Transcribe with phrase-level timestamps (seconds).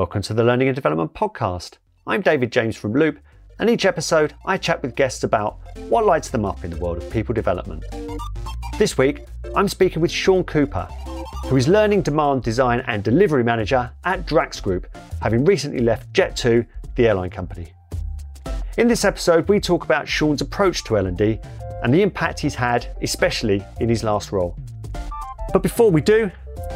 [0.00, 1.76] Welcome to the Learning and Development Podcast.
[2.06, 3.18] I'm David James from Loop,
[3.58, 5.58] and each episode I chat with guests about
[5.90, 7.84] what lights them up in the world of people development.
[8.78, 10.88] This week, I'm speaking with Sean Cooper,
[11.44, 14.86] who is Learning Demand Design and Delivery Manager at Drax Group,
[15.20, 17.70] having recently left Jet2, the airline company.
[18.78, 21.38] In this episode, we talk about Sean's approach to L&D
[21.82, 24.56] and the impact he's had, especially in his last role.
[25.52, 26.30] But before we do,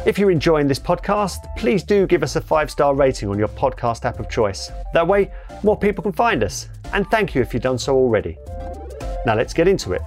[0.05, 3.47] if you're enjoying this podcast, please do give us a five star rating on your
[3.47, 4.71] podcast app of choice.
[4.93, 5.31] That way,
[5.63, 6.69] more people can find us.
[6.93, 8.37] And thank you if you've done so already.
[9.25, 10.01] Now, let's get into it.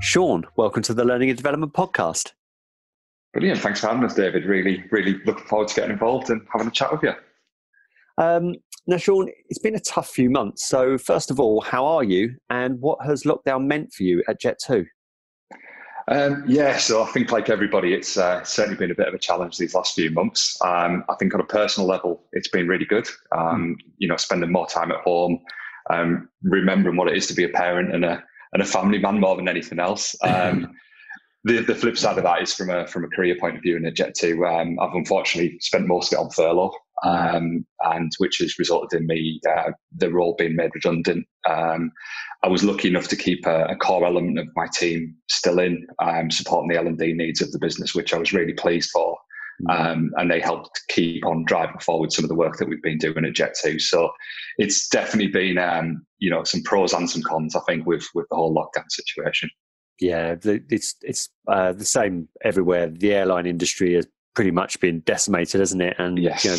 [0.00, 2.32] Sean, welcome to the Learning and Development Podcast.
[3.32, 3.60] Brilliant.
[3.60, 4.44] Thanks for having us, David.
[4.44, 7.12] Really, really looking forward to getting involved and having a chat with you.
[8.16, 8.54] Um,
[8.86, 10.66] now, Sean, it's been a tough few months.
[10.66, 14.40] So, first of all, how are you and what has lockdown meant for you at
[14.40, 14.86] Jet2?
[16.10, 19.18] Um, yeah, so I think like everybody, it's uh, certainly been a bit of a
[19.18, 20.56] challenge these last few months.
[20.62, 23.06] Um, I think on a personal level, it's been really good.
[23.36, 23.90] Um, mm.
[23.98, 25.40] You know, spending more time at home,
[25.90, 29.20] um, remembering what it is to be a parent and a and a family man
[29.20, 30.16] more than anything else.
[30.24, 30.74] Um,
[31.44, 33.76] the the flip side of that is from a from a career point of view
[33.76, 34.60] in a Jet2.
[34.60, 36.72] Um, I've unfortunately spent most of it on furlough,
[37.04, 41.26] um, and which has resulted in me uh, the role being made redundant.
[41.48, 41.90] Um,
[42.42, 45.86] I was lucky enough to keep a, a core element of my team still in,
[46.00, 48.90] um, supporting the L and D needs of the business, which I was really pleased
[48.90, 49.16] for.
[49.62, 49.80] Mm.
[49.80, 52.98] Um, and they helped keep on driving forward some of the work that we've been
[52.98, 53.80] doing at Jet2.
[53.80, 54.10] So
[54.56, 57.56] it's definitely been, um, you know, some pros and some cons.
[57.56, 59.50] I think with with the whole lockdown situation.
[60.00, 62.88] Yeah, it's it's uh, the same everywhere.
[62.88, 64.06] The airline industry has
[64.36, 65.96] pretty much been decimated, hasn't it?
[65.98, 66.44] And yes.
[66.44, 66.56] you know,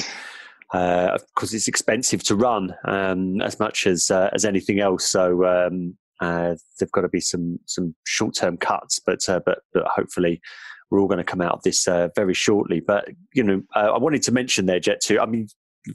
[0.74, 5.10] uh, of course, it's expensive to run um, as much as uh, as anything else.
[5.10, 9.60] So um, uh, there've got to be some some short term cuts, but, uh, but
[9.74, 10.42] but hopefully
[10.90, 12.80] we're all going to come out of this uh, very shortly.
[12.80, 15.20] But you know, uh, I wanted to mention there, Jet2.
[15.20, 15.48] I mean,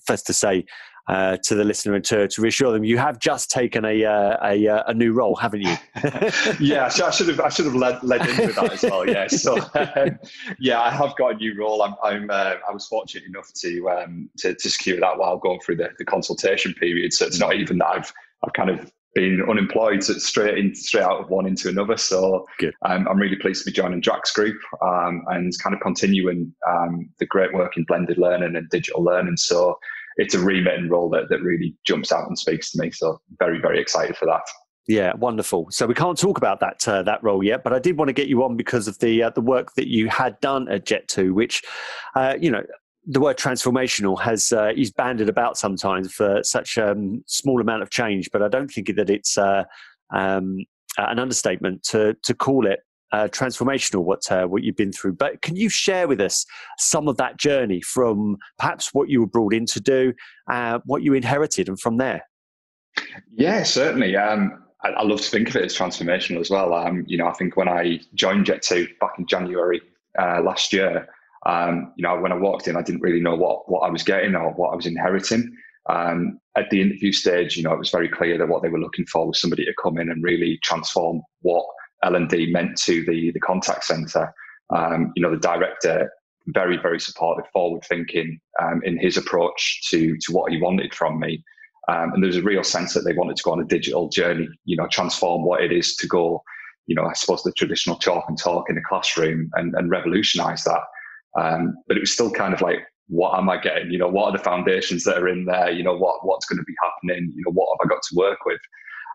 [0.06, 0.65] first to say,
[1.09, 4.37] uh, to the listener and to, to reassure them you have just taken a uh,
[4.42, 5.76] a, uh, a, new role, haven't you?
[6.60, 9.09] yeah, I should have I should have led, led into that as well.
[9.09, 10.19] Yeah, so um,
[10.59, 11.82] yeah, I have got a new role.
[11.82, 15.60] I'm, I'm uh, I was fortunate enough to, um, to, to secure that while going
[15.60, 17.12] through the, the consultation period.
[17.12, 21.21] So it's not even that I've I've kind of been unemployed straight in straight out
[21.21, 21.97] of one into another.
[21.97, 22.47] So
[22.84, 27.10] um, I'm really pleased to be joining Drax Group um, and kind of continuing um,
[27.19, 29.36] the great work in blended learning and digital learning.
[29.36, 29.78] So
[30.16, 32.91] it's a remit and role that, that really jumps out and speaks to me.
[32.91, 34.42] So very, very excited for that.
[34.86, 35.69] Yeah, wonderful.
[35.70, 38.12] So we can't talk about that uh, that role yet, but I did want to
[38.12, 41.32] get you on because of the uh, the work that you had done at Jet2,
[41.32, 41.62] which,
[42.14, 42.62] uh, you know,
[43.06, 47.82] the word transformational has uh, is banded about sometimes for such a um, small amount
[47.82, 49.64] of change, but I don't think that it's uh,
[50.14, 50.58] um,
[50.98, 52.80] an understatement to to call it
[53.14, 55.12] uh, transformational what uh, what you've been through.
[55.12, 56.44] But can you share with us
[56.78, 60.12] some of that journey from perhaps what you were brought in to do,
[60.50, 62.22] uh, what you inherited, and from there?
[63.32, 64.16] Yeah, certainly.
[64.16, 66.74] Um, I, I, love to think of it as transformational as well.
[66.74, 69.80] Um, you know, I think when I joined Jet2 back in January
[70.20, 71.08] uh, last year,
[71.47, 74.03] um, you know, when I walked in, I didn't really know what what I was
[74.03, 75.56] getting or what I was inheriting.
[75.88, 78.80] Um, at the interview stage, you know, it was very clear that what they were
[78.80, 81.64] looking for was somebody to come in and really transform what
[82.04, 84.32] L&D meant to the, the contact center.
[84.70, 86.10] Um, you know, the director,
[86.48, 91.19] very, very supportive, forward thinking um, in his approach to, to what he wanted from
[91.19, 91.42] me.
[91.88, 94.48] Um, and there's a real sense that they wanted to go on a digital journey,
[94.65, 96.42] you know, transform what it is to go,
[96.87, 100.65] you know, I suppose the traditional chalk and talk in the classroom and, and revolutionize
[100.65, 100.81] that.
[101.38, 102.78] Um, but it was still kind of like,
[103.09, 103.91] what am I getting?
[103.91, 105.71] You know, what are the foundations that are in there?
[105.71, 107.32] You know, what what's going to be happening?
[107.34, 108.60] You know, what have I got to work with?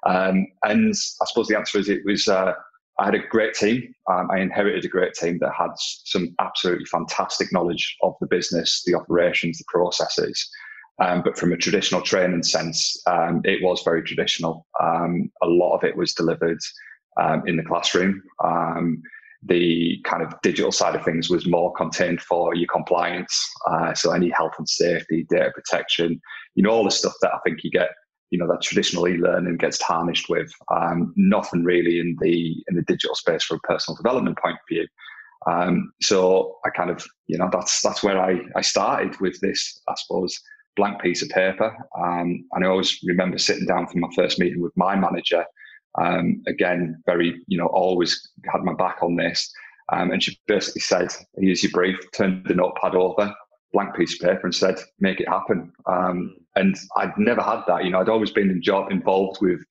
[0.05, 2.53] Um, and I suppose the answer is it was uh,
[2.99, 3.93] I had a great team.
[4.11, 8.83] Um, I inherited a great team that had some absolutely fantastic knowledge of the business,
[8.85, 10.49] the operations, the processes.
[11.01, 14.67] Um, but from a traditional training sense, um, it was very traditional.
[14.81, 16.59] Um, a lot of it was delivered
[17.17, 18.21] um, in the classroom.
[18.43, 19.01] Um,
[19.43, 23.49] the kind of digital side of things was more contained for your compliance.
[23.71, 26.19] Uh, so any health and safety, data protection,
[26.55, 27.91] you know, all the stuff that I think you get
[28.29, 32.83] you know that traditional e-learning gets tarnished with um, nothing really in the in the
[32.83, 34.87] digital space from a personal development point of view
[35.47, 39.81] um, so i kind of you know that's that's where i i started with this
[39.87, 40.39] i suppose
[40.75, 44.61] blank piece of paper um, and i always remember sitting down for my first meeting
[44.61, 45.45] with my manager
[45.99, 49.51] um, again very you know always had my back on this
[49.91, 53.33] um, and she basically said here's your brief turned the notepad over
[53.73, 55.71] blank piece of paper and said, make it happen.
[56.55, 57.85] And I'd never had that.
[57.85, 59.61] You know, I'd always been in job involved with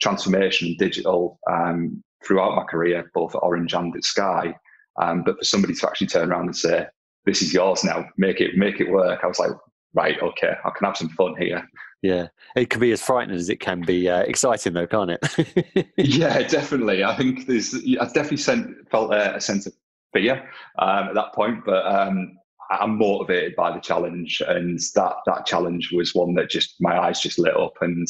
[0.00, 4.54] transformation and digital um, throughout my career, both at Orange and at Sky.
[5.00, 6.86] Um, but for somebody to actually turn around and say,
[7.24, 8.06] "This is yours now.
[8.18, 9.52] Make it make it work," I was like,
[9.94, 11.66] right, okay, I can have some fun here.
[12.02, 15.92] Yeah, it can be as frightening as it can be uh, exciting, though, can't it?
[15.96, 17.04] yeah, definitely.
[17.04, 17.74] I think there's.
[17.74, 19.72] I definitely sent, felt a, a sense of
[20.12, 20.42] fear
[20.78, 22.36] um, at that point, but um,
[22.80, 27.20] I'm motivated by the challenge, and that that challenge was one that just my eyes
[27.20, 28.06] just lit up, and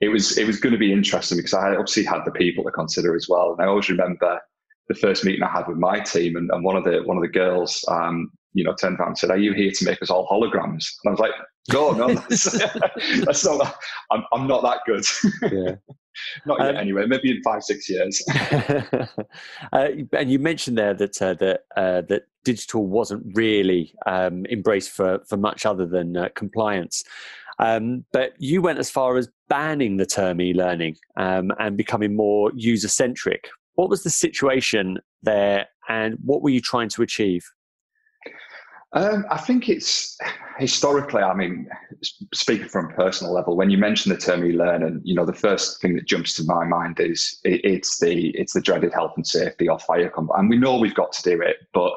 [0.00, 2.70] it was it was going to be interesting because I obviously had the people to
[2.70, 4.40] consider as well, and I always remember
[4.88, 7.22] the first meeting I had with my team, and, and one of the one of
[7.22, 10.10] the girls, um, you know, turned around and said, "Are you here to make us
[10.10, 11.32] all holograms?" And I was like,
[11.72, 12.58] "No, no, that's,
[13.24, 13.76] that's not.
[14.10, 15.04] I'm, I'm not that good."
[15.52, 15.76] Yeah.
[16.46, 17.06] not yet, um, anyway.
[17.06, 18.22] Maybe in five, six years.
[19.72, 24.90] uh, and you mentioned there that uh, that uh, that digital wasn't really um, embraced
[24.90, 27.04] for for much other than uh, compliance.
[27.58, 32.50] Um, but you went as far as banning the term e-learning um, and becoming more
[32.54, 33.48] user centric.
[33.74, 37.44] What was the situation there, and what were you trying to achieve?
[38.92, 40.18] Um, I think it's
[40.58, 41.22] historically.
[41.22, 41.68] I mean,
[42.34, 45.80] speaking from a personal level, when you mention the term e-learning, you know, the first
[45.80, 49.26] thing that jumps to my mind is it, it's the it's the dreaded health and
[49.26, 50.38] safety or fire combat.
[50.38, 51.92] and we know we've got to do it, but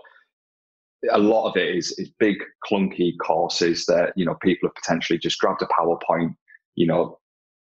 [1.12, 2.38] a lot of it is is big
[2.70, 6.36] clunky courses that you know people have potentially just grabbed a PowerPoint,
[6.76, 7.20] you know,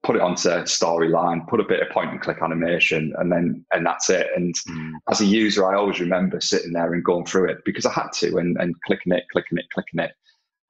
[0.02, 3.84] put it onto storyline, put a bit of point and click animation, and then and
[3.84, 4.28] that's it.
[4.36, 4.92] And mm.
[5.10, 8.12] as a user, I always remember sitting there and going through it because I had
[8.14, 10.12] to and, and clicking it, clicking it, clicking it,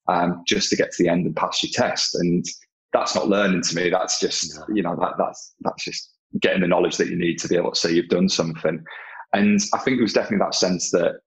[0.08, 2.14] um, just to get to the end and pass your test.
[2.14, 2.44] And
[2.92, 3.90] that's not learning to me.
[3.90, 7.48] That's just you know that that's that's just getting the knowledge that you need to
[7.48, 8.82] be able to say you've done something.
[9.32, 11.20] And I think it was definitely that sense that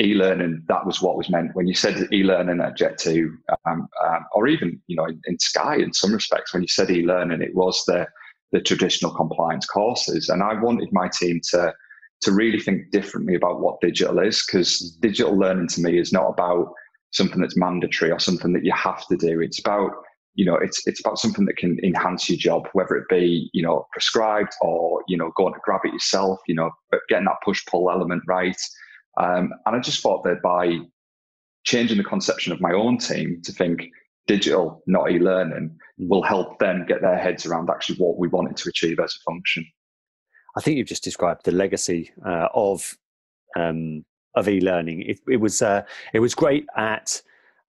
[0.00, 1.54] e-learning that was what was meant.
[1.54, 3.30] When you said e-learning at jet2
[3.66, 6.90] um, um, or even you know in, in, sky in some respects when you said
[6.90, 8.06] e-learning it was the
[8.52, 10.28] the traditional compliance courses.
[10.28, 11.72] And i wanted my team to
[12.20, 16.28] to really think differently about what digital is because digital learning to me is not
[16.28, 16.72] about
[17.10, 19.40] something that's mandatory or something that you have to do.
[19.40, 19.92] It's about
[20.34, 23.62] you know it's it's about something that can enhance your job whether it be you
[23.62, 27.42] know prescribed or you know going to grab it yourself you know but getting that
[27.44, 28.56] push pull element right
[29.18, 30.78] um, and I just thought that by
[31.64, 33.88] changing the conception of my own team to think
[34.26, 36.08] digital, not e learning, mm.
[36.08, 39.30] will help them get their heads around actually what we wanted to achieve as a
[39.30, 39.66] function.
[40.56, 42.96] I think you've just described the legacy uh, of
[43.56, 44.04] um,
[44.34, 45.02] of e-learning.
[45.02, 45.82] It, it was uh,
[46.12, 47.20] it was great at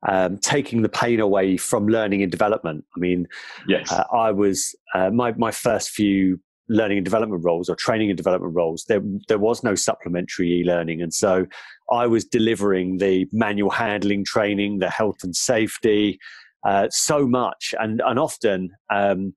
[0.07, 2.85] um, taking the pain away from learning and development.
[2.95, 3.27] I mean,
[3.67, 8.09] yes, uh, I was uh, my my first few learning and development roles or training
[8.09, 11.45] and development roles, there there was no supplementary e-learning, and so
[11.91, 16.19] I was delivering the manual handling training, the health and safety,
[16.65, 19.33] uh, so much, and and often um,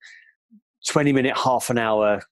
[0.86, 2.22] twenty minute, half an hour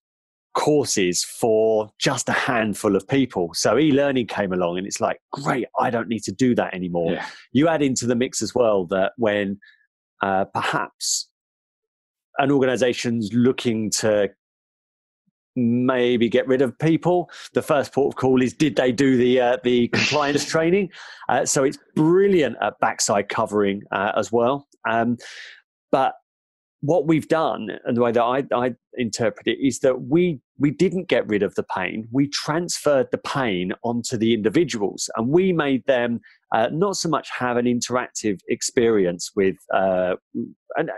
[0.52, 3.55] courses for just a handful of people.
[3.55, 7.12] So e-learning came along, and it's like, great, I don't need to do that anymore.
[7.12, 7.26] Yeah.
[7.52, 9.61] You add into the mix as well that when
[10.23, 11.31] uh, perhaps
[12.38, 14.31] an organization's looking to
[15.56, 17.31] maybe get rid of people.
[17.55, 20.91] The first port of call is did they do the uh, the compliance training?
[21.29, 24.67] Uh, so it's brilliant at backside covering uh, as well.
[24.88, 25.17] Um,
[25.93, 26.14] but
[26.82, 30.70] what we've done and the way that I, I, interpret it is that we we
[30.70, 32.08] didn't get rid of the pain.
[32.11, 36.21] We transferred the pain onto the individuals, and we made them
[36.54, 40.16] uh, not so much have an interactive experience with uh,
[40.76, 40.90] and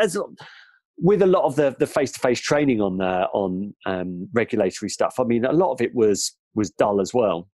[0.00, 0.18] as
[1.00, 4.90] with a lot of the the face to face training on uh, on um, regulatory
[4.90, 7.48] stuff, I mean, a lot of it was was dull as well,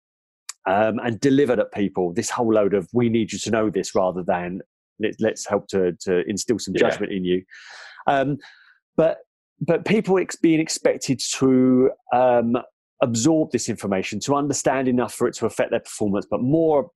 [0.66, 3.94] um, and delivered at people this whole load of we need you to know this
[3.94, 4.60] rather than
[4.98, 7.18] let, us help to to instill some judgment yeah.
[7.18, 7.42] in you.
[8.06, 8.38] Um,
[8.96, 9.18] but
[9.60, 12.56] but people ex- being expected to um,
[13.02, 16.90] absorb this information to understand enough for it to affect their performance, but more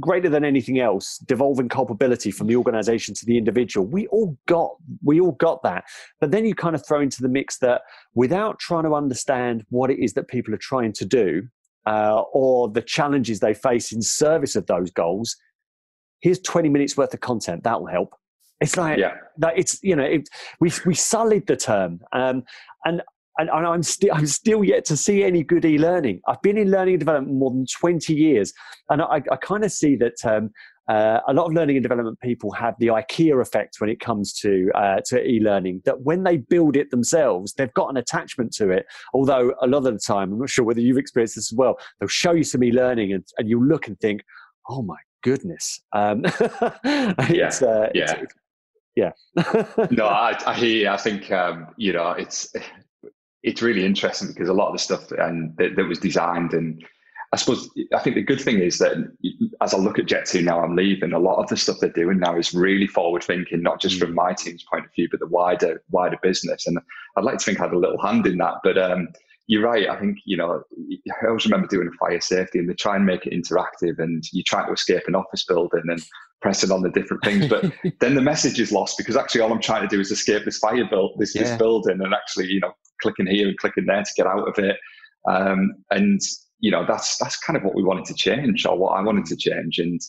[0.00, 3.86] greater than anything else devolving culpability from the organization to the individual.
[3.86, 5.84] We all got we all got that.
[6.20, 7.82] But then you kind of throw into the mix that
[8.14, 11.48] without trying to understand what it is that people are trying to do
[11.86, 15.36] uh, or the challenges they face in service of those goals
[16.20, 17.64] here's 20 minutes worth of content.
[17.64, 18.14] That will help.
[18.60, 19.14] It's like yeah.
[19.38, 20.28] that it's you know it,
[20.58, 22.00] we we sullied the term.
[22.12, 22.42] Um,
[22.84, 23.02] and
[23.38, 26.20] and, and I'm still I'm still yet to see any good e-learning.
[26.26, 28.52] I've been in learning and development more than 20 years,
[28.90, 30.50] and I, I kind of see that um,
[30.88, 34.32] uh, a lot of learning and development people have the IKEA effect when it comes
[34.40, 35.82] to uh, to e-learning.
[35.84, 38.86] That when they build it themselves, they've got an attachment to it.
[39.14, 41.78] Although a lot of the time, I'm not sure whether you've experienced this as well.
[42.00, 44.22] They'll show you some e-learning, and, and you look and think,
[44.68, 46.32] "Oh my goodness!" Um, yeah,
[47.62, 48.14] uh, yeah.
[48.14, 48.34] It's,
[48.96, 49.12] yeah.
[49.92, 50.90] no, I, I hear.
[50.90, 52.52] I think um, you know it's
[53.48, 56.84] it's really interesting because a lot of the stuff and that, that was designed and
[57.32, 58.96] I suppose I think the good thing is that
[59.60, 61.12] as I look at Jet2 now, I'm leaving.
[61.12, 64.12] A lot of the stuff they're doing now is really forward thinking, not just from
[64.12, 64.14] mm.
[64.14, 66.66] my team's point of view, but the wider wider business.
[66.66, 66.78] And
[67.16, 68.54] I'd like to think I had a little hand in that.
[68.64, 69.08] But um,
[69.46, 69.90] you're right.
[69.90, 70.62] I think you know.
[71.22, 74.24] I always remember doing a fire safety, and they try and make it interactive, and
[74.32, 76.02] you try to escape an office building and
[76.40, 77.64] pressing on the different things, but
[78.00, 80.58] then the message is lost because actually all I'm trying to do is escape this
[80.58, 81.42] fire build, this, yeah.
[81.42, 84.58] this building, and actually you know clicking here and clicking there to get out of
[84.58, 84.76] it.
[85.28, 86.20] Um, and
[86.60, 89.26] you know that's that's kind of what we wanted to change or what I wanted
[89.26, 89.78] to change.
[89.78, 90.00] And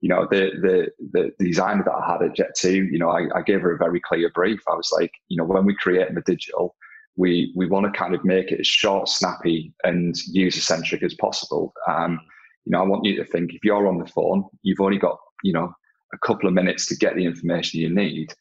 [0.00, 3.42] you know the the the, designer that I had at Jet2 you know I, I,
[3.42, 4.60] gave her a very clear brief.
[4.70, 6.76] I was like you know when we create the digital
[7.16, 11.14] we we want to kind of make it as short snappy and user centric as
[11.14, 11.72] possible.
[11.88, 12.20] Um,
[12.64, 15.18] you know I want you to think if you're on the phone you've only got
[15.42, 15.72] you know
[16.12, 18.34] a couple of minutes to get the information you need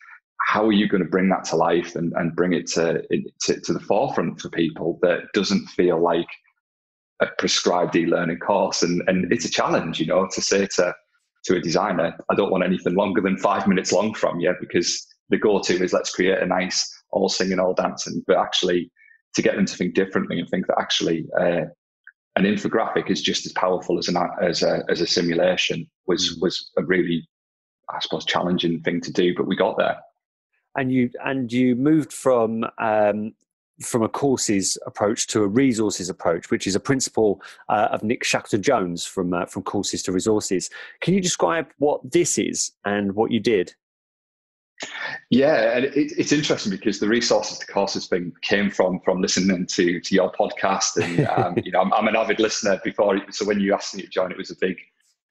[0.45, 3.01] how are you going to bring that to life and, and bring it to,
[3.41, 6.27] to, to the forefront for people that doesn't feel like
[7.21, 10.93] a prescribed e-learning course and and it's a challenge you know to say to
[11.43, 15.07] to a designer i don't want anything longer than five minutes long from you because
[15.29, 18.91] the go-to is let's create a nice all singing all dancing but actually
[19.35, 21.61] to get them to think differently and think that actually uh,
[22.35, 26.41] an infographic is just as powerful as an as a as a simulation was mm.
[26.41, 27.27] was a really
[27.89, 29.97] i suppose challenging thing to do but we got there
[30.75, 33.33] and you and you moved from um,
[33.81, 38.23] from a courses approach to a resources approach, which is a principle uh, of Nick
[38.23, 40.69] Shackleton Jones from uh, from courses to resources.
[41.01, 43.73] Can you describe what this is and what you did?
[45.29, 49.65] Yeah, and it, it's interesting because the resources to courses thing came from from listening
[49.65, 52.79] to to your podcast, and um, you know I'm, I'm, an avid listener.
[52.83, 54.77] Before, so when you asked me to join, it was a big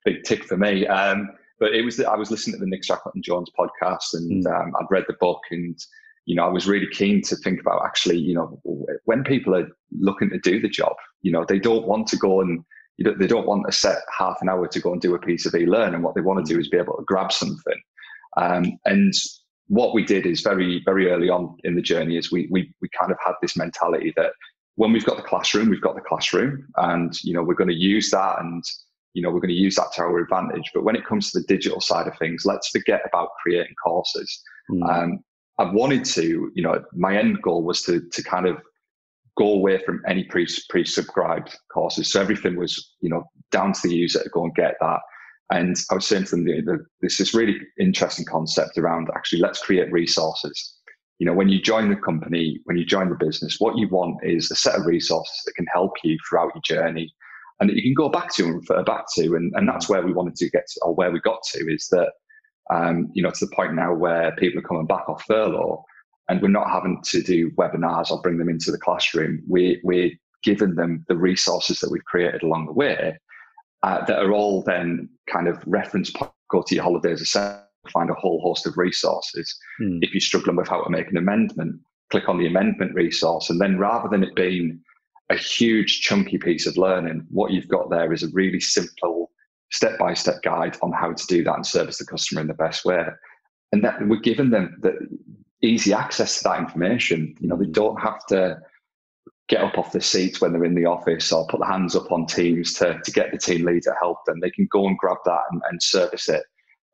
[0.05, 0.87] big tick for me.
[0.87, 1.31] Um,
[1.63, 4.53] but it was that I was listening to the Nick Shackleton Jones podcast, and mm.
[4.53, 5.79] um, I'd read the book and
[6.25, 8.61] you know, I was really keen to think about actually, you know,
[9.05, 12.41] when people are looking to do the job, you know, they don't want to go
[12.41, 12.65] and
[12.97, 15.19] you know, they don't want to set half an hour to go and do a
[15.19, 15.95] piece of e-learning.
[15.95, 17.81] And what they want to do is be able to grab something.
[18.37, 19.13] Um, and
[19.69, 22.89] what we did is very, very early on in the journey is we, we, we
[22.99, 24.33] kind of had this mentality that
[24.77, 27.75] when we've got the classroom, we've got the classroom and, you know, we're going to
[27.75, 28.63] use that and,
[29.15, 30.71] you know, we're going to use that to our advantage.
[30.75, 34.43] But when it comes to the digital side of things, let's forget about creating courses.
[34.71, 34.89] Mm.
[34.91, 35.19] Um,
[35.59, 38.57] I wanted to, you know, my end goal was to to kind of
[39.37, 42.11] go away from any pre pre subscribed courses.
[42.11, 45.01] So everything was, you know, down to the user to go and get that.
[45.51, 49.41] And I was saying to them, the, the, this is really interesting concept around actually
[49.41, 50.77] let's create resources.
[51.19, 54.17] You know, when you join the company, when you join the business, what you want
[54.25, 57.13] is a set of resources that can help you throughout your journey
[57.63, 59.37] and that you can go back to and refer back to.
[59.37, 61.87] And, and that's where we wanted to get to, or where we got to, is
[61.93, 62.11] that
[62.75, 65.85] um, you know, to the point now where people are coming back off furlough
[66.29, 69.45] and we're not having to do webinars or bring them into the classroom.
[69.49, 70.11] We, we're
[70.43, 73.17] giving them the resources that we've created along the way
[73.85, 77.37] uh, that are all then kind of reference point, go to your holidays
[77.93, 79.57] find a whole host of resources.
[79.79, 79.99] Hmm.
[80.03, 83.51] If you're struggling with how to make an amendment, click on the amendment resource.
[83.51, 84.81] And then rather than it being
[85.33, 89.31] a huge chunky piece of learning, what you've got there is a really simple
[89.71, 92.55] step by step guide on how to do that and service the customer in the
[92.55, 93.05] best way.
[93.73, 94.93] And that we're giving them the
[95.63, 97.35] easy access to that information.
[97.41, 98.59] You know, they don't have to
[99.49, 102.13] get up off the seats when they're in the office or put their hands up
[102.13, 104.41] on teams to, to get the team lead to help them.
[104.41, 106.43] They can go and grab that and, and service it.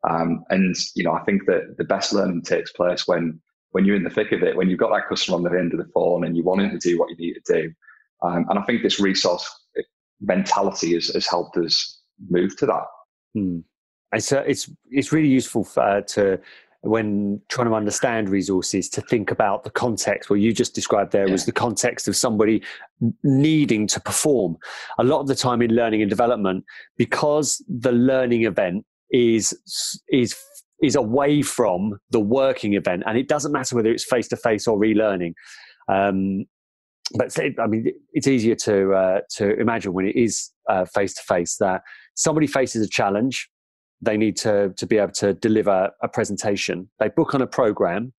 [0.09, 3.41] Um, and you know, I think that the best learning takes place when
[3.71, 5.73] when you're in the thick of it, when you've got that customer on the end
[5.73, 7.73] of the phone and you want him to do what you need to do.
[8.21, 9.49] Um, and I think this resource
[10.21, 12.85] mentality has, has helped us move to that.
[13.33, 13.59] Hmm.
[14.13, 16.39] It's, uh, it's, it's really useful for, uh, to
[16.81, 21.25] when trying to understand resources to think about the context what you just described there
[21.25, 21.31] yeah.
[21.31, 22.63] was the context of somebody
[23.23, 24.57] needing to perform
[24.97, 26.63] a lot of the time in learning and development
[26.97, 29.53] because the learning event is
[30.09, 30.35] is
[30.81, 34.65] is away from the working event and it doesn't matter whether it's face to face
[34.65, 35.35] or e-learning
[35.89, 36.45] um,
[37.15, 40.51] but I mean, it's easier to uh, to imagine when it is
[40.93, 41.81] face to face that
[42.15, 43.49] somebody faces a challenge,
[44.01, 46.89] they need to to be able to deliver a presentation.
[46.99, 48.13] They book on a program,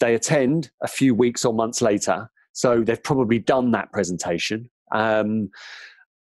[0.00, 4.70] they attend a few weeks or months later, so they've probably done that presentation.
[4.92, 5.50] Um,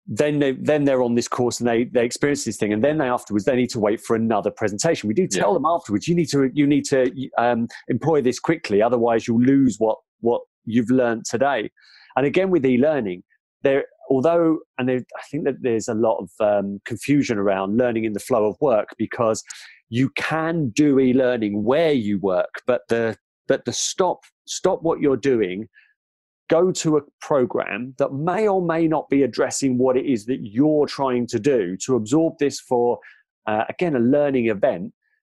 [0.06, 2.96] then they then they're on this course and they they experience this thing and then
[2.96, 5.54] they afterwards they need to wait for another presentation we do tell yeah.
[5.54, 9.76] them afterwards you need to you need to um, employ this quickly otherwise you'll lose
[9.78, 11.70] what what you've learned today.
[12.16, 13.22] And again, with e-learning,
[13.62, 18.04] there, although, and there, I think that there's a lot of um, confusion around learning
[18.04, 19.42] in the flow of work because
[19.88, 23.16] you can do e-learning where you work, but the
[23.48, 25.68] but the stop stop what you're doing
[26.48, 30.38] go to a program that may or may not be addressing what it is that
[30.42, 32.98] you're trying to do to absorb this for,
[33.46, 34.92] uh, again, a learning event,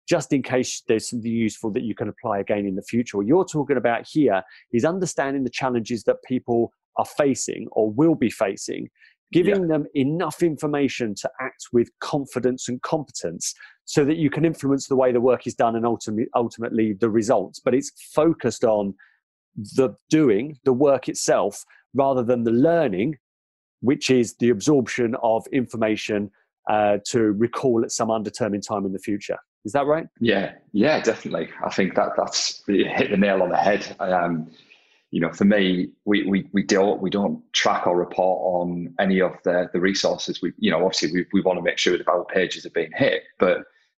[0.09, 3.17] just in case there's something useful that you can apply again in the future.
[3.17, 4.43] What you're talking about here
[4.73, 8.89] is understanding the challenges that people are facing or will be facing,
[9.33, 9.69] giving yeah.
[9.69, 13.55] them enough information to act with confidence and competence
[13.85, 17.11] so that you can influence the way the work is done and ultimately, ultimately the
[17.11, 17.61] results.
[17.61, 18.95] But it's focused on
[19.57, 23.17] the doing, the work itself, rather than the learning,
[23.81, 26.31] which is the absorption of information
[26.71, 29.39] uh, to recall at some undetermined time in the future.
[29.65, 30.09] Is that right?
[30.21, 31.49] Yeah, yeah, definitely.
[31.65, 33.95] I think that that's hit the nail on the head.
[34.01, 34.51] Um,
[35.13, 39.21] you know, for me, we, we, we don't we don't track or report on any
[39.21, 40.41] of the the resources.
[40.43, 42.91] We you know obviously we, we want to make sure that our pages are being
[42.95, 43.59] hit, but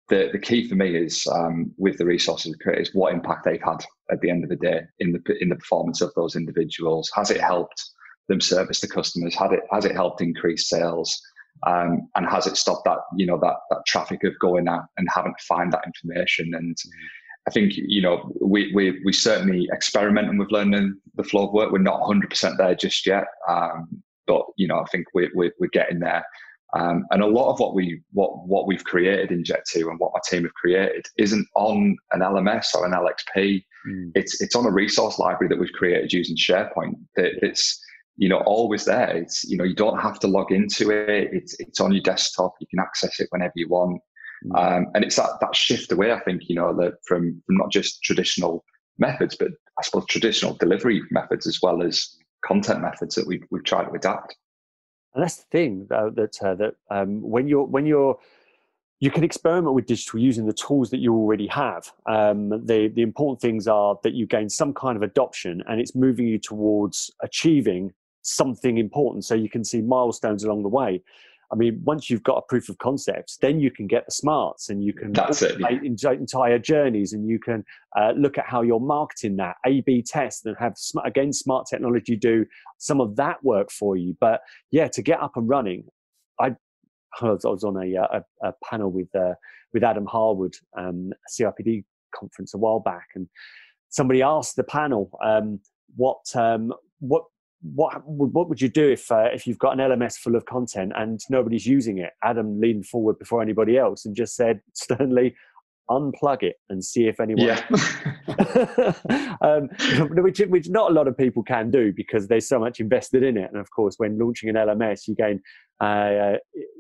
[0.10, 3.86] the, the key for me is um, with the resources creators, what impact they've had
[4.12, 7.10] at the end of the day in the in the performance of those individuals.
[7.16, 7.84] Has it helped
[8.28, 9.36] them service the customers?
[9.36, 11.22] Had it has it helped increase sales?
[11.66, 15.08] Um, and has it stopped that you know that that traffic of going out and
[15.14, 16.54] having to find that information?
[16.54, 16.78] And
[17.48, 21.72] I think you know we we we certainly experimenting with learning the flow of work.
[21.72, 23.88] We're not 100 percent there just yet, um,
[24.28, 26.26] but you know I think we're we're, we're getting there.
[26.76, 30.12] Um, and a lot of what we what what we've created in Jet2 and what
[30.14, 33.64] my team have created isn't on an LMS or an LXP.
[33.88, 34.12] Mm.
[34.16, 36.96] It's it's on a resource library that we've created using SharePoint.
[37.16, 37.80] That it's
[38.18, 39.16] you know always there.
[39.16, 41.30] It's you know you don't have to log into it.
[41.32, 42.56] It's it's on your desktop.
[42.60, 44.02] You can access it whenever you want.
[44.46, 44.78] Mm.
[44.78, 46.12] Um, and it's that that shift away.
[46.12, 48.64] I think you know that from from not just traditional
[48.98, 52.08] methods, but I suppose traditional delivery methods as well as
[52.46, 54.36] content methods that we've we've tried to adapt
[55.14, 58.18] and that's the thing uh, that uh, that um, when you're when you're
[59.00, 61.92] you can experiment with digital using the tools that you already have.
[62.06, 65.96] Um, the the important things are that you gain some kind of adoption, and it's
[65.96, 67.94] moving you towards achieving
[68.24, 71.02] something important, so you can see milestones along the way.
[71.52, 74.70] I mean, once you've got a proof of concept, then you can get the smarts
[74.70, 77.64] and you can that's make entire journeys and you can
[77.96, 80.74] uh, look at how you're marketing that, A B test and have,
[81.06, 82.46] again, smart technology do
[82.80, 84.18] some of that work for you.
[84.20, 85.84] But yeah, to get up and running,
[86.40, 86.56] I,
[87.22, 89.36] I was on a, uh, a, a panel with, uh,
[89.74, 91.84] with Adam Harwood, um, CIPD
[92.16, 93.28] conference a while back, and
[93.90, 95.60] somebody asked the panel, um,
[95.96, 97.26] what, um, what
[97.64, 100.92] what what would you do if uh, if you've got an LMS full of content
[100.96, 102.12] and nobody's using it?
[102.24, 105.36] Adam leaned forward before anybody else and just said sternly,
[105.90, 107.64] "Unplug it and see if anyone." Yeah.
[109.42, 109.70] um,
[110.10, 113.38] which which not a lot of people can do because there's so much invested in
[113.38, 115.42] it, and of course, when launching an LMS, you gain
[115.80, 116.34] uh,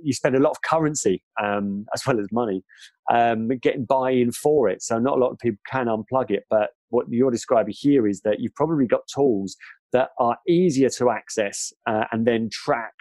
[0.03, 2.63] you spend a lot of currency um, as well as money
[3.11, 4.81] um, getting buy-in for it.
[4.81, 8.21] So not a lot of people can unplug it, but what you're describing here is
[8.21, 9.57] that you've probably got tools
[9.93, 12.93] that are easier to access uh, and then track,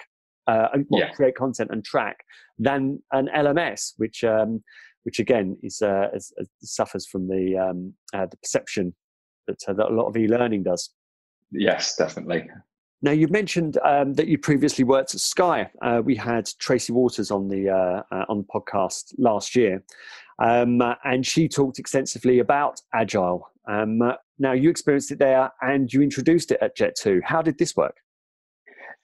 [0.46, 1.10] uh, well, yeah.
[1.10, 2.18] create content and track
[2.58, 4.62] than an LMS, which um,
[5.02, 8.94] which again is, uh, is, is, suffers from the um, uh, the perception
[9.48, 10.90] that, uh, that a lot of e-learning does.
[11.50, 12.48] Yes, definitely.
[13.04, 15.68] Now you mentioned um, that you previously worked at Sky.
[15.82, 17.68] Uh, we had Tracy Waters on the
[18.28, 19.82] on the podcast last year,
[20.38, 23.50] um, and she talked extensively about agile.
[23.68, 24.02] Um,
[24.38, 27.22] now you experienced it there, and you introduced it at Jet2.
[27.24, 27.96] How did this work?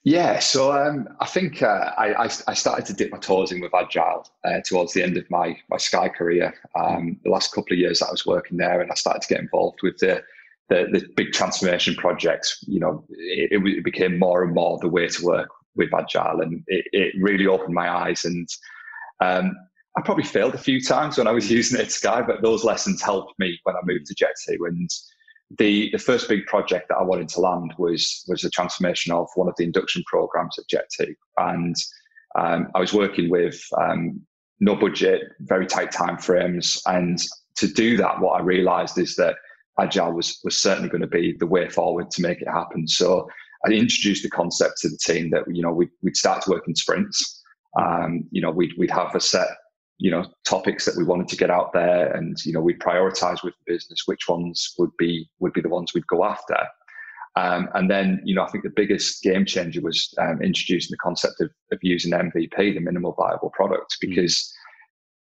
[0.03, 3.73] Yeah, so um, I think uh, I, I, started to dip my toes in with
[3.75, 6.53] Agile uh, towards the end of my, my Sky career.
[6.79, 9.41] Um, the last couple of years I was working there, and I started to get
[9.41, 10.23] involved with the
[10.69, 12.63] the, the big transformation projects.
[12.67, 16.63] You know, it, it, became more and more the way to work with Agile, and
[16.67, 18.23] it, it really opened my eyes.
[18.23, 18.47] And
[19.19, 19.55] um,
[19.97, 22.63] I probably failed a few times when I was using it at Sky, but those
[22.63, 24.55] lessons helped me when I moved to Jet2.
[24.67, 24.89] And
[25.57, 29.27] the, the first big project that I wanted to land was was the transformation of
[29.35, 31.13] one of the induction programs at Jet2.
[31.37, 31.75] And
[32.37, 34.21] um, I was working with um,
[34.59, 36.81] no budget, very tight time frames.
[36.85, 37.19] And
[37.57, 39.35] to do that, what I realized is that
[39.79, 42.87] Agile was, was certainly going to be the way forward to make it happen.
[42.87, 43.27] So
[43.65, 46.67] I introduced the concept to the team that, you know, we'd, we'd start to work
[46.67, 47.43] in sprints.
[47.79, 49.47] Um, you know, we'd, we'd have a set
[49.99, 53.43] you know topics that we wanted to get out there and you know we prioritize
[53.43, 56.57] with the business which ones would be would be the ones we'd go after
[57.35, 60.97] um, and then you know i think the biggest game changer was um, introducing the
[60.97, 64.09] concept of, of using mvp the minimal viable product mm.
[64.09, 64.51] because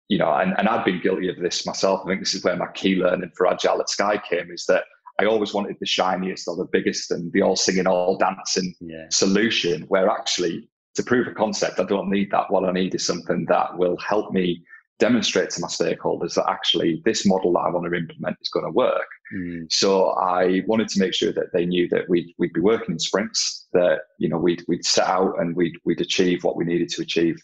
[0.08, 2.56] you know and, and i've been guilty of this myself i think this is where
[2.56, 4.84] my key learning for agile at sky came is that
[5.18, 9.06] I always wanted the shiniest or the biggest and the all singing, all dancing yeah.
[9.10, 9.84] solution.
[9.88, 12.50] Where actually to prove a concept, I don't need that.
[12.50, 14.62] What I need is something that will help me
[14.98, 18.64] demonstrate to my stakeholders that actually this model that I want to implement is going
[18.64, 19.06] to work.
[19.34, 19.70] Mm.
[19.70, 22.98] So I wanted to make sure that they knew that we'd, we'd be working in
[22.98, 26.88] sprints, that you know we'd we'd set out and we'd we'd achieve what we needed
[26.90, 27.36] to achieve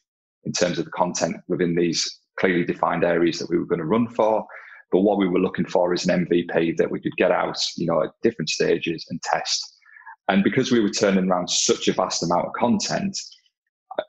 [0.44, 3.84] in terms of the content within these clearly defined areas that we were going to
[3.84, 4.46] run for.
[4.90, 7.86] But what we were looking for is an MVP that we could get out, you
[7.86, 9.62] know, at different stages and test.
[10.28, 13.18] And because we were turning around such a vast amount of content,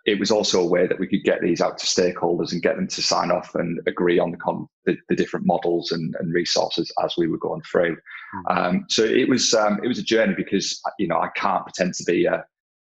[0.05, 2.75] it was also a way that we could get these out to stakeholders and get
[2.75, 6.33] them to sign off and agree on the con- the, the, different models and, and,
[6.33, 7.95] resources as we were going through.
[7.95, 8.57] Mm-hmm.
[8.57, 11.93] Um, so it was um, it was a journey because you know I can't pretend
[11.95, 12.43] to be a,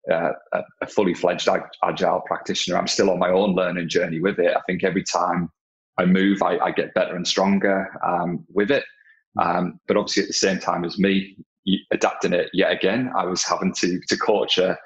[0.09, 0.31] a,
[0.81, 1.49] a fully fledged
[1.83, 2.77] agile practitioner.
[2.77, 4.55] I'm still on my own learning journey with it.
[4.55, 5.49] I think every time
[5.97, 8.83] I move, I, I get better and stronger um, with it.
[9.39, 9.47] Hmm.
[9.47, 11.37] Um, but obviously, at the same time as me
[11.91, 14.77] adapting it yet again, I was having to to coach a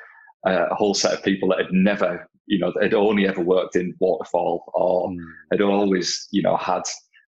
[0.46, 3.96] a whole set of people that had never, you know, had only ever worked in
[4.00, 5.18] waterfall or mm.
[5.52, 6.84] had always, you know, had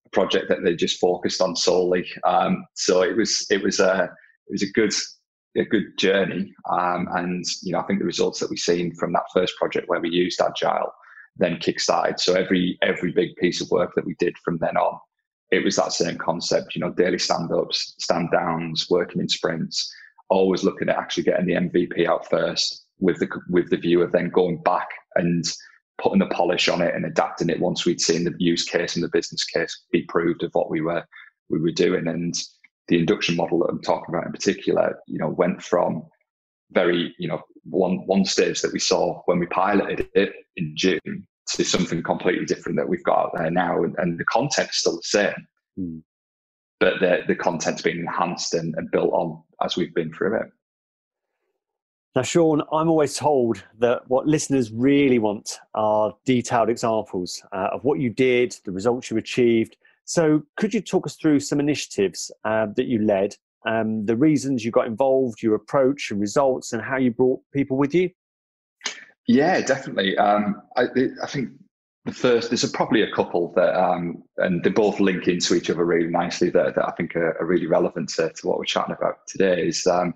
[0.06, 2.06] a project that they just focused on solely.
[2.24, 4.04] Um, so it was it was a
[4.46, 4.92] it was a good
[5.56, 9.12] a good journey, um, and you know, I think the results that we've seen from
[9.14, 10.92] that first project where we used agile
[11.36, 12.20] then kickstarted.
[12.20, 14.98] So every every big piece of work that we did from then on,
[15.50, 16.74] it was that same concept.
[16.74, 19.92] You know, daily stand ups, stand downs, working in sprints,
[20.28, 24.12] always looking at actually getting the MVP out first with the with the view of
[24.12, 25.44] then going back and
[26.00, 29.04] putting the polish on it and adapting it once we'd seen the use case and
[29.04, 31.04] the business case be proved of what we were
[31.50, 32.06] we were doing.
[32.08, 32.34] And
[32.88, 36.04] the induction model that I'm talking about in particular, you know, went from
[36.70, 41.26] very, you know, one one stage that we saw when we piloted it in June
[41.54, 43.82] to something completely different that we've got out there now.
[43.82, 45.46] And, and the content is still the same.
[45.78, 46.02] Mm.
[46.80, 50.46] But the the content's been enhanced and, and built on as we've been through it.
[52.16, 57.84] Now, Sean, I'm always told that what listeners really want are detailed examples uh, of
[57.84, 59.76] what you did, the results you achieved.
[60.04, 64.64] So, could you talk us through some initiatives uh, that you led, um, the reasons
[64.64, 68.10] you got involved, your approach and results, and how you brought people with you?
[69.26, 70.16] Yeah, definitely.
[70.16, 70.84] Um, I,
[71.22, 71.50] I, think
[72.06, 75.68] the first, there's a, probably a couple that, um, and they both link into each
[75.68, 78.64] other really nicely that, that I think are, are really relevant to, to, what we're
[78.64, 79.66] chatting about today.
[79.68, 80.14] Is um,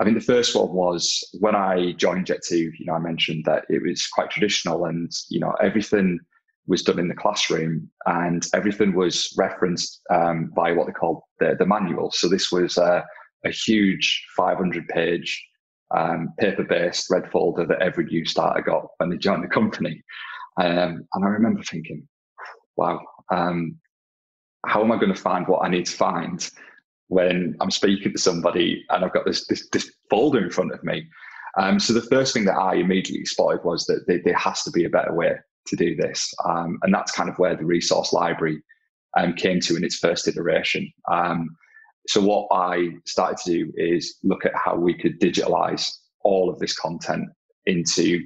[0.00, 3.64] I think the first one was when I joined Jet2, you know, I mentioned that
[3.68, 6.18] it was quite traditional and, you know, everything
[6.66, 11.54] was done in the classroom and everything was referenced um, by what they called the,
[11.58, 12.10] the manual.
[12.10, 13.04] So this was a,
[13.66, 15.46] huge 500 page
[15.94, 20.02] um, paper based red folder that every new starter got when they joined the company.
[20.58, 22.08] Um, and I remember thinking,
[22.76, 23.76] wow, um,
[24.64, 26.50] how am I going to find what I need to find?
[27.14, 30.82] When I'm speaking to somebody and I've got this this, this folder in front of
[30.82, 31.06] me.
[31.56, 34.72] Um, so the first thing that I immediately spotted was that there, there has to
[34.72, 35.36] be a better way
[35.68, 38.60] to do this, um, and that's kind of where the resource library
[39.16, 40.92] um, came to in its first iteration.
[41.10, 41.56] Um,
[42.08, 45.88] so what I started to do is look at how we could digitalize
[46.24, 47.28] all of this content
[47.66, 48.20] into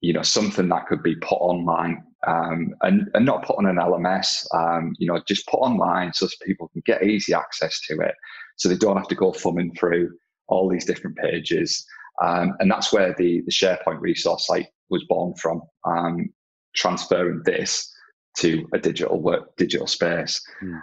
[0.00, 3.76] you know something that could be put online um, and, and not put on an
[3.76, 8.14] LMS, um, you know, just put online so people can get easy access to it.
[8.56, 10.16] So they don't have to go thumbing through
[10.48, 11.86] all these different pages.
[12.22, 16.30] Um, and that's where the, the SharePoint resource site was born from, um,
[16.74, 17.92] transferring this
[18.38, 20.40] to a digital work, digital space.
[20.62, 20.80] Mm.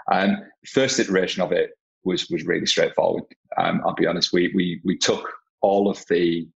[0.68, 1.72] first iteration of it
[2.04, 3.24] was, was really straightforward.
[3.58, 5.30] Um, I'll be honest, we, we, we took
[5.62, 6.48] all of the,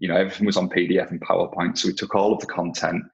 [0.00, 1.78] you know, everything was on PDF and PowerPoint.
[1.78, 3.04] So we took all of the content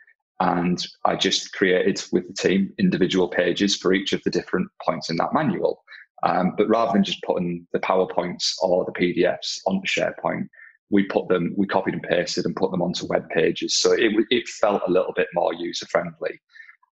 [0.40, 5.10] and I just created with the team individual pages for each of the different points
[5.10, 5.84] in that manual.
[6.22, 10.48] Um, but rather than just putting the PowerPoints or the PDFs onto SharePoint,
[10.90, 13.76] we put them, we copied and pasted and put them onto web pages.
[13.76, 16.40] So it, it felt a little bit more user friendly.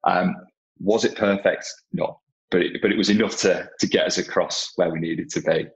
[0.05, 0.35] Um,
[0.79, 1.67] was it perfect?
[1.93, 5.29] No, but it, but it was enough to to get us across where we needed
[5.31, 5.67] to be.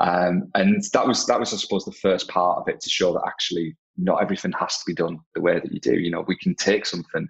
[0.00, 3.12] Um, and that was that was I suppose the first part of it to show
[3.14, 5.98] that actually not everything has to be done the way that you do.
[5.98, 7.28] You know, we can take something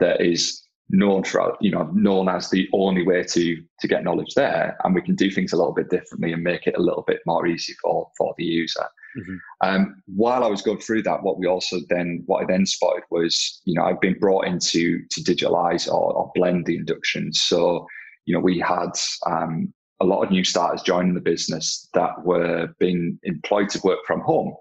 [0.00, 4.34] that is known for you know known as the only way to to get knowledge
[4.34, 7.04] there, and we can do things a little bit differently and make it a little
[7.06, 8.86] bit more easy for for the user.
[9.18, 9.36] Mm-hmm.
[9.62, 13.04] Um, while I was going through that, what we also then what I then spotted
[13.10, 17.40] was you know I've been brought into to digitalize or, or blend the inductions.
[17.42, 17.86] So
[18.26, 18.90] you know we had
[19.26, 23.98] um, a lot of new starters joining the business that were being employed to work
[24.06, 24.54] from home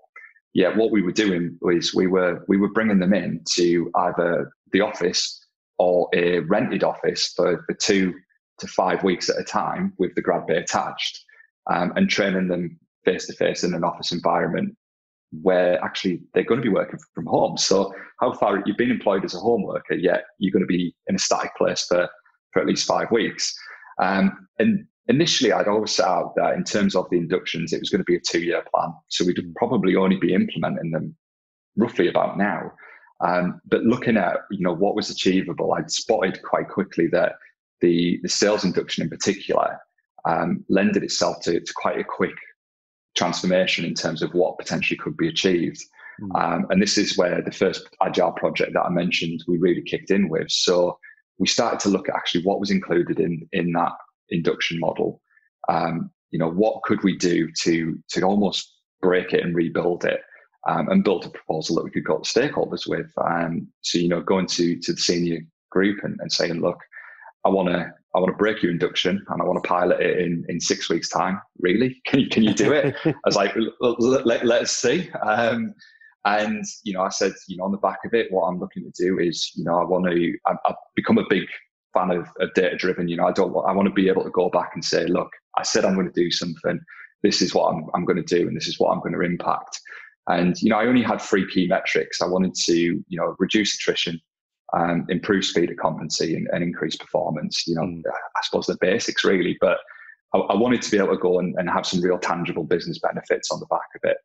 [0.54, 4.52] yeah, what we were doing was we were we were bringing them in to either
[4.72, 5.46] the office
[5.78, 8.14] or a rented office for, for two
[8.60, 11.24] to five weeks at a time with the grad bay attached,
[11.70, 14.76] um, and training them face to face in an office environment
[15.42, 17.58] where actually they're going to be working from home.
[17.58, 20.96] So how far you've been employed as a home worker, yet you're going to be
[21.08, 22.08] in a static place for
[22.54, 23.54] for at least five weeks.
[24.02, 27.90] Um, and initially, I'd always set out that in terms of the inductions, it was
[27.90, 28.94] going to be a two year plan.
[29.10, 31.16] So we'd probably only be implementing them
[31.76, 32.72] roughly about now.
[33.26, 37.34] Um, but looking at you know what was achievable, I'd spotted quite quickly that
[37.82, 39.80] the the sales induction in particular
[40.26, 42.36] um, lended itself to, to quite a quick
[43.16, 45.84] transformation in terms of what potentially could be achieved.
[46.22, 46.42] Mm.
[46.42, 50.12] Um, and this is where the first agile project that I mentioned we really kicked
[50.12, 50.52] in with.
[50.52, 51.00] So
[51.40, 53.94] we started to look at actually what was included in in that
[54.30, 55.22] induction model.
[55.70, 60.22] Um, you know, what could we do to to almost break it and rebuild it,
[60.68, 63.12] um, and build a proposal that we could go to stakeholders with.
[63.24, 65.40] Um, so you know, going to to the senior
[65.72, 66.80] group and, and saying, look,
[67.46, 70.20] I want to I want to break your induction and I want to pilot it
[70.20, 71.40] in, in six weeks' time.
[71.60, 72.02] Really?
[72.08, 72.96] Can you can you do it?
[73.06, 75.10] I was like, let, let, us see.
[75.22, 75.74] Um,
[76.26, 78.84] and you know, I said, you know, on the back of it, what I'm looking
[78.84, 80.38] to do is, you know, I want to.
[80.46, 81.44] I, have become a big
[81.98, 83.08] fan of, of data driven.
[83.08, 83.54] You know, I don't.
[83.54, 85.96] Want, I want to be able to go back and say, look, I said I'm
[85.96, 86.80] going to do something.
[87.24, 89.22] This is what I'm, I'm going to do, and this is what I'm going to
[89.22, 89.80] impact.
[90.28, 92.22] And you know, I only had three key metrics.
[92.22, 94.20] I wanted to, you know, reduce attrition,
[94.78, 97.66] um, improve speed of competency, and, and increase performance.
[97.66, 98.02] You know, mm.
[98.08, 99.80] I suppose the basics really, but
[100.34, 103.00] I, I wanted to be able to go and, and have some real tangible business
[103.00, 104.18] benefits on the back of it.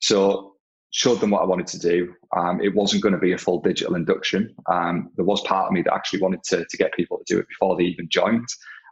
[0.00, 0.53] So
[0.96, 2.14] showed them what I wanted to do.
[2.36, 4.54] Um, it wasn't going to be a full digital induction.
[4.70, 7.40] Um, there was part of me that actually wanted to, to get people to do
[7.40, 8.46] it before they even joined.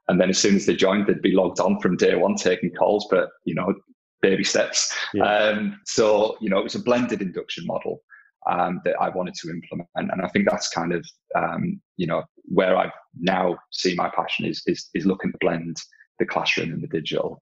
[0.09, 2.73] And then as soon as they joined, they'd be logged on from day one taking
[2.73, 3.73] calls, but, you know,
[4.21, 4.93] baby steps.
[5.15, 5.33] Yeah.
[5.33, 8.03] Um, so, you know, it was a blended induction model
[8.51, 9.89] um, that I wanted to implement.
[9.95, 14.45] And I think that's kind of, um, you know, where I now see my passion
[14.45, 15.77] is, is, is looking to blend
[16.19, 17.41] the classroom and the digital.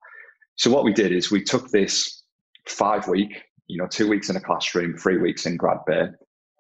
[0.57, 2.25] So what we did is we took this
[2.67, 6.09] five week you know, two weeks in a classroom, three weeks in grad bay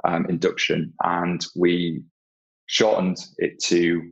[0.04, 2.02] um, induction, and we
[2.66, 4.10] shortened it to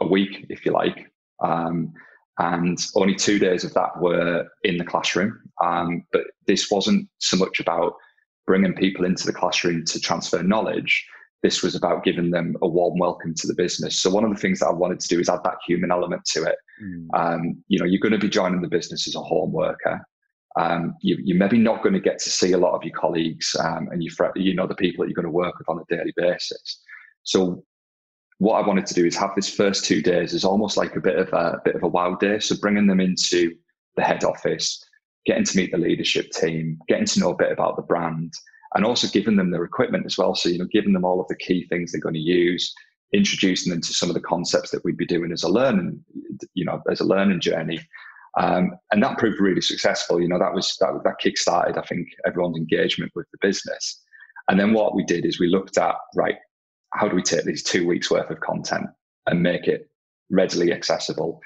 [0.00, 1.12] a week, if you like.
[1.42, 1.92] Um,
[2.38, 5.38] and only two days of that were in the classroom.
[5.62, 7.94] Um, but this wasn't so much about
[8.46, 11.06] bringing people into the classroom to transfer knowledge.
[11.42, 14.00] This was about giving them a warm welcome to the business.
[14.02, 16.24] So one of the things that I wanted to do is add that human element
[16.32, 16.56] to it.
[16.82, 17.06] Mm.
[17.14, 20.00] Um, you know, you're going to be joining the business as a home worker
[20.58, 23.54] um, you, are maybe not going to get to see a lot of your colleagues
[23.60, 25.94] um, and you, you know the people that you're going to work with on a
[25.94, 26.82] daily basis.
[27.22, 27.62] So
[28.38, 31.00] what I wanted to do is have this first two days as almost like a
[31.00, 32.38] bit of a, a bit of a wow day.
[32.40, 33.54] So bringing them into
[33.96, 34.82] the head office,
[35.26, 38.32] getting to meet the leadership team, getting to know a bit about the brand,
[38.74, 40.34] and also giving them their equipment as well.
[40.34, 42.72] So you know, giving them all of the key things they're going to use,
[43.12, 46.02] introducing them to some of the concepts that we'd be doing as a learning,
[46.54, 47.80] you know, as a learning journey,
[48.40, 50.20] um, and that proved really successful.
[50.20, 54.00] You know, that was that, that kick-started, I think, everyone's engagement with the business.
[54.48, 56.36] And then what we did is we looked at, right,
[56.94, 58.86] how do we take these two weeks worth of content
[59.26, 59.90] and make it
[60.30, 61.40] readily accessible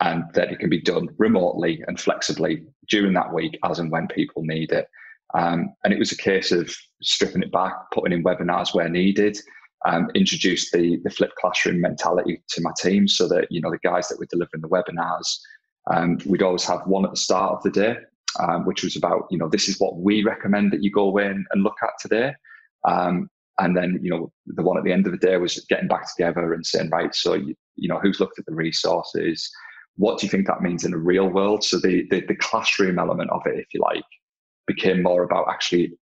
[0.00, 4.08] and that it can be done remotely and flexibly during that week as and when
[4.08, 4.88] people need it.
[5.34, 9.38] Um, and it was a case of stripping it back, putting in webinars where needed,
[9.86, 13.78] um, introduced the the flipped classroom mentality to my team so that you know the
[13.78, 15.38] guys that were delivering the webinars
[15.92, 17.96] um, we'd always have one at the start of the day,
[18.38, 21.44] um, which was about, you know, this is what we recommend that you go and,
[21.52, 22.32] and look at today.
[22.86, 25.88] Um, and then, you know, the one at the end of the day was getting
[25.88, 29.50] back together and saying, right, so, you, you know, who's looked at the resources?
[29.96, 31.64] What do you think that means in the real world?
[31.64, 34.04] So the, the, the classroom element of it, if you like,
[34.66, 35.92] became more about actually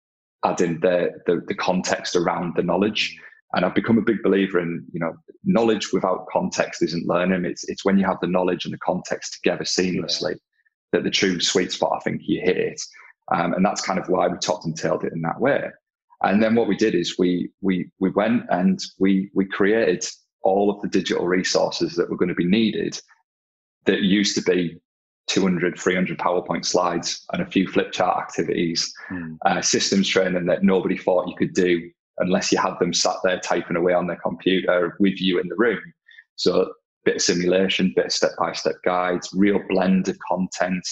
[0.45, 3.19] adding the, the, the context around the knowledge
[3.53, 7.45] and I've become a big believer in, you know, knowledge without context isn't learning.
[7.45, 10.37] It's it's when you have the knowledge and the context together seamlessly yeah.
[10.93, 12.81] that the true sweet spot I think you hit it.
[13.31, 15.69] Um, and that's kind of why we topped and tailed it in that way.
[16.21, 20.05] And then what we did is we we we went and we we created
[20.43, 22.99] all of the digital resources that were going to be needed
[23.85, 24.79] that used to be
[25.27, 29.37] 200, 300 PowerPoint slides and a few flip chart activities, mm.
[29.45, 33.39] uh, systems training that nobody thought you could do unless you had them sat there
[33.39, 35.81] typing away on their computer with you in the room.
[36.35, 36.67] So a
[37.05, 40.87] bit of simulation, bit of step-by-step guides, real blend of content.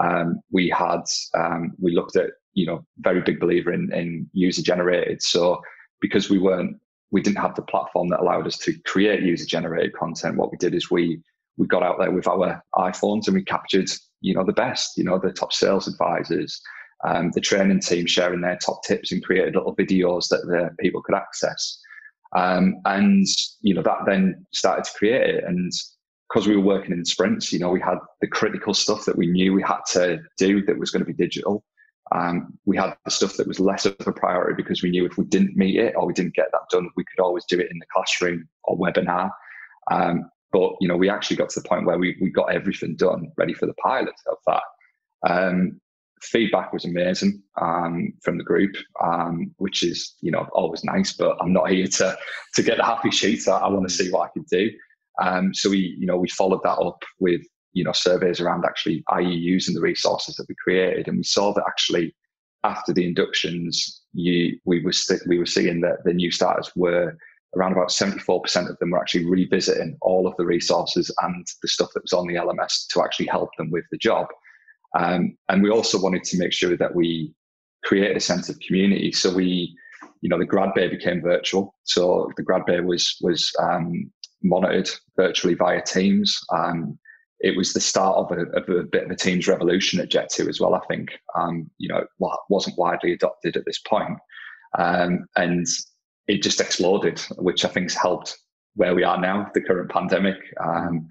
[0.00, 1.02] Um, we had
[1.34, 5.22] um, we looked at you know very big believer in, in user generated.
[5.22, 5.60] So
[6.00, 6.76] because we weren't
[7.10, 10.36] we didn't have the platform that allowed us to create user generated content.
[10.36, 11.22] What we did is we
[11.56, 13.88] we got out there with our iPhones and we captured
[14.20, 16.60] you know the best, you know the top sales advisors,
[17.06, 21.02] um, the training team sharing their top tips and created little videos that the people
[21.02, 21.80] could access.
[22.34, 23.26] Um, and
[23.60, 25.44] you know that then started to create it.
[25.44, 25.72] And
[26.28, 29.26] because we were working in sprints, you know, we had the critical stuff that we
[29.26, 31.64] knew we had to do that was going to be digital.
[32.12, 35.16] Um, we had the stuff that was less of a priority because we knew if
[35.16, 37.70] we didn't meet it or we didn't get that done, we could always do it
[37.70, 39.30] in the classroom or webinar.
[39.90, 42.96] Um, but you know, we actually got to the point where we we got everything
[42.96, 44.62] done, ready for the pilot of that.
[45.28, 45.80] Um,
[46.24, 51.12] feedback was amazing um, from the group, um, which is you know always nice.
[51.12, 52.16] But I'm not here to
[52.54, 53.48] to get the happy sheets.
[53.48, 54.70] I, I want to see what I can do.
[55.22, 59.04] Um, so we you know we followed that up with you know surveys around actually
[59.10, 62.14] IEUs and the resources that we created, and we saw that actually
[62.64, 67.16] after the inductions, you we were st- we were seeing that the new starters were
[67.56, 71.90] around about 74% of them were actually revisiting all of the resources and the stuff
[71.94, 74.26] that was on the LMS to actually help them with the job.
[74.94, 77.34] Um, and we also wanted to make sure that we
[77.84, 79.12] create a sense of community.
[79.12, 79.76] So we,
[80.20, 81.74] you know, the grad bay became virtual.
[81.84, 84.10] So the grad bay was was um,
[84.42, 86.38] monitored virtually via Teams.
[86.54, 86.98] Um,
[87.40, 90.48] it was the start of a, of a, bit of a Teams revolution at Jet2
[90.48, 90.74] as well.
[90.74, 92.08] I think, um, you know, it
[92.48, 94.18] wasn't widely adopted at this point.
[94.78, 95.66] Um, and
[96.26, 98.38] it just exploded, which I think has helped
[98.76, 100.36] where we are now, the current pandemic.
[100.64, 101.06] Um,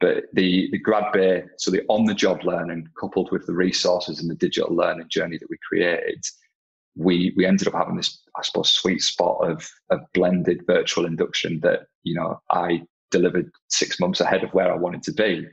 [0.00, 4.20] but the the grad bay, so the on the job learning coupled with the resources
[4.20, 6.24] and the digital learning journey that we created,
[6.96, 11.60] we we ended up having this, I suppose, sweet spot of of blended virtual induction
[11.60, 15.46] that you know I delivered six months ahead of where I wanted to be,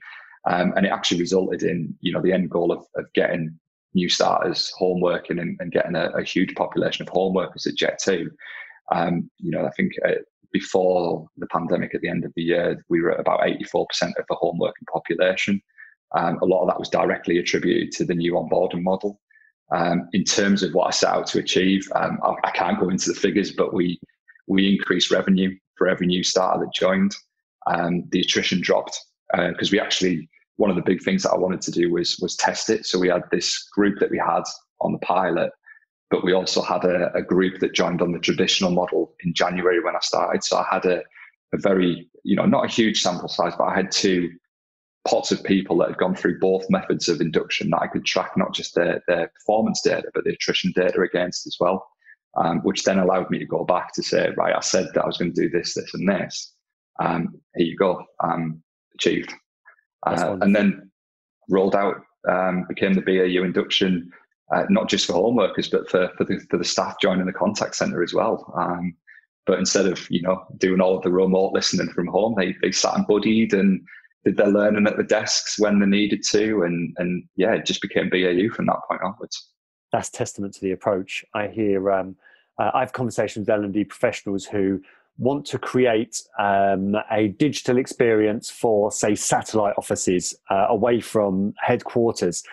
[0.45, 3.59] um, and it actually resulted in you know the end goal of of getting
[3.95, 8.29] new starters homeworking and, and getting a, a, huge population of homeworkers at Jet Two.
[8.91, 10.15] Um, you know, I think uh,
[10.55, 13.83] before the pandemic at the end of the year, we were at about 84%
[14.17, 15.61] of the home working population.
[16.15, 19.19] Um, a lot of that was directly attributed to the new onboarding model.
[19.75, 22.87] Um, in terms of what I set out to achieve, um, I, I, can't go
[22.87, 23.99] into the figures, but we
[24.47, 27.13] we increased revenue for every new starter that joined.
[27.67, 28.97] Um, the attrition dropped
[29.33, 32.17] because uh, we actually one of the big things that I wanted to do was
[32.21, 32.85] was test it.
[32.85, 34.43] So we had this group that we had
[34.79, 35.51] on the pilot
[36.11, 39.83] but we also had a, a, group that joined on the traditional model in January
[39.83, 40.43] when I started.
[40.43, 40.99] So I had a,
[41.53, 44.29] a very, you know, not a huge sample size, but I had two
[45.07, 48.31] pots of people that had gone through both methods of induction that I could track
[48.37, 51.87] not just their, their performance data, but the attrition data against as well,
[52.37, 55.07] um, which then allowed me to go back to say, right, I said that I
[55.07, 56.53] was going to do this, this, and this.
[56.99, 58.63] Um, here you go, um,
[58.93, 59.33] achieved.
[60.05, 60.91] Uh, and then
[61.49, 61.97] rolled out,
[62.29, 64.11] um, became the BAU induction
[64.53, 67.33] uh, not just for home workers, but for, for, the, for the staff joining the
[67.33, 68.53] contact center as well.
[68.57, 68.95] Um,
[69.45, 72.71] but instead of, you know, doing all of the remote listening from home, they, they
[72.71, 73.81] sat and buddied and
[74.23, 76.63] did their learning at the desks when they needed to.
[76.63, 79.49] And, and yeah, it just became BAU from that point onwards.
[79.91, 81.23] That's testament to the approach.
[81.33, 82.15] I hear, um,
[82.59, 84.81] uh, I have conversations with L&D professionals who
[85.17, 92.43] want to create um, a digital experience for, say, satellite offices uh, away from headquarters.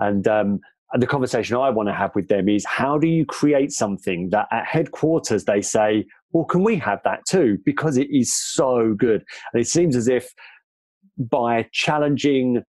[0.00, 0.60] And um, and
[0.98, 4.48] the conversation I want to have with them is how do you create something that
[4.50, 7.58] at headquarters they say, well, can we have that too?
[7.64, 9.24] Because it is so good.
[9.52, 10.32] And it seems as if
[11.16, 12.62] by challenging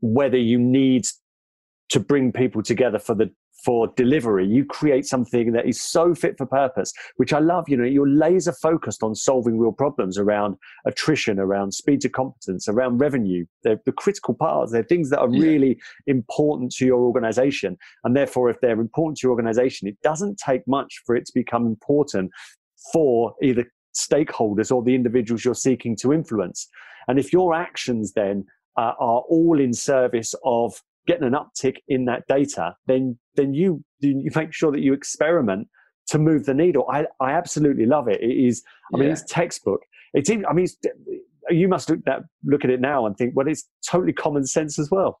[0.00, 1.06] whether you need
[1.90, 3.30] to bring people together for the
[3.68, 4.46] for delivery.
[4.46, 7.68] You create something that is so fit for purpose, which I love.
[7.68, 12.66] You know, you're laser focused on solving real problems around attrition, around speed to competence,
[12.66, 13.44] around revenue.
[13.64, 14.72] They're the critical parts.
[14.72, 15.42] They're things that are yeah.
[15.42, 17.76] really important to your organization.
[18.04, 21.32] And therefore, if they're important to your organization, it doesn't take much for it to
[21.34, 22.30] become important
[22.90, 26.68] for either stakeholders or the individuals you're seeking to influence.
[27.06, 28.46] And if your actions then
[28.78, 33.82] uh, are all in service of getting an uptick in that data, then then you
[33.98, 35.66] you make sure that you experiment
[36.08, 36.86] to move the needle.
[36.90, 38.20] I, I absolutely love it.
[38.22, 38.62] It is,
[38.94, 39.80] I mean, it's textbook.
[40.14, 40.66] It's in, I mean,
[41.50, 44.78] you must look that look at it now and think, well, it's totally common sense
[44.78, 45.20] as well.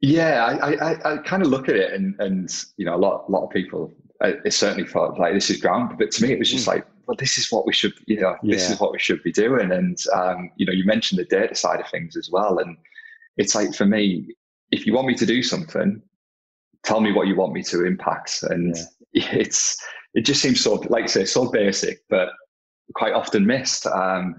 [0.00, 3.24] Yeah, I, I, I kind of look at it and, and you know, a lot,
[3.28, 6.32] a lot of people, uh, it certainly felt like this is ground, but to me,
[6.32, 6.74] it was just mm.
[6.74, 8.54] like, well, this is what we should, you know, yeah.
[8.54, 9.72] this is what we should be doing.
[9.72, 12.58] And, um, you know, you mentioned the data side of things as well.
[12.58, 12.76] And
[13.36, 14.34] it's like, for me,
[14.74, 16.02] if you want me to do something,
[16.82, 18.42] tell me what you want me to impact.
[18.42, 18.76] And
[19.12, 19.32] yeah.
[19.32, 19.80] it's
[20.14, 22.28] it just seems so like I say so basic, but
[22.94, 23.86] quite often missed.
[23.86, 24.34] Um,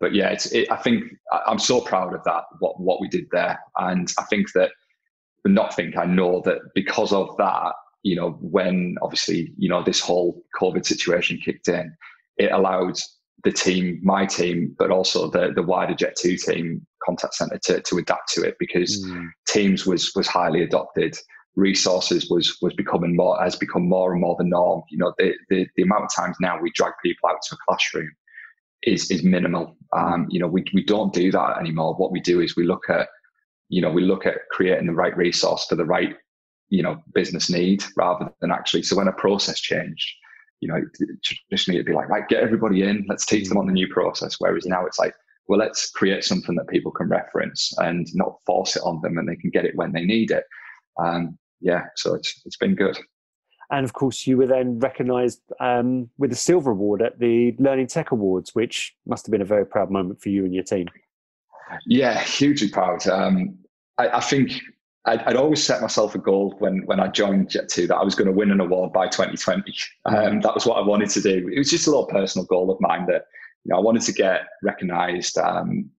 [0.00, 1.04] but yeah, it's it, I think
[1.46, 4.70] I'm so proud of that what what we did there, and I think that
[5.44, 7.72] not think I know that because of that,
[8.02, 11.94] you know, when obviously you know this whole COVID situation kicked in,
[12.38, 12.98] it allowed
[13.42, 17.98] the team, my team, but also the the wider Jet2 team contact center to, to
[17.98, 19.28] adapt to it because mm.
[19.46, 21.16] Teams was was highly adopted.
[21.56, 24.82] Resources was was becoming more has become more and more the norm.
[24.90, 27.58] You know, the the, the amount of times now we drag people out to a
[27.68, 28.10] classroom
[28.82, 29.76] is is minimal.
[29.96, 31.94] Um, you know, we we don't do that anymore.
[31.94, 33.08] What we do is we look at,
[33.68, 36.14] you know, we look at creating the right resource for the right,
[36.68, 38.82] you know, business need rather than actually.
[38.82, 40.06] So when a process changed,
[40.60, 40.80] you know,
[41.22, 44.36] traditionally it'd be like, right, get everybody in, let's teach them on the new process.
[44.38, 45.14] Whereas now it's like,
[45.48, 49.28] well, let's create something that people can reference and not force it on them and
[49.28, 50.44] they can get it when they need it.
[51.02, 52.98] Um, yeah, so it's, it's been good.
[53.70, 57.86] And of course, you were then recognised um, with a silver award at the Learning
[57.86, 60.86] Tech Awards, which must have been a very proud moment for you and your team.
[61.86, 63.06] Yeah, hugely proud.
[63.08, 63.58] Um,
[63.98, 64.52] I, I, think
[65.06, 68.14] I'd, I'd, always set myself a goal when when I joined Jet2 that I was
[68.14, 69.74] going to win an award by 2020.
[70.04, 71.48] Um, that was what I wanted to do.
[71.48, 73.24] It was just a little personal goal of mine that
[73.64, 75.38] you know I wanted to get recognised.
[75.38, 75.90] Um,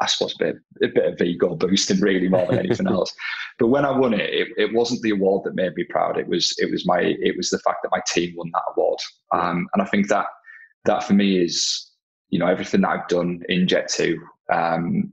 [0.00, 3.14] I suppose a bit, a bit of ego boosting really more than anything else.
[3.60, 6.18] But when I won it, it, it, wasn't the award that made me proud.
[6.18, 8.98] It was it was my it was the fact that my team won that award.
[9.32, 10.26] Um, and I think that
[10.84, 11.90] that for me is
[12.30, 14.16] you know everything that I've done in Jet2
[14.52, 15.12] um,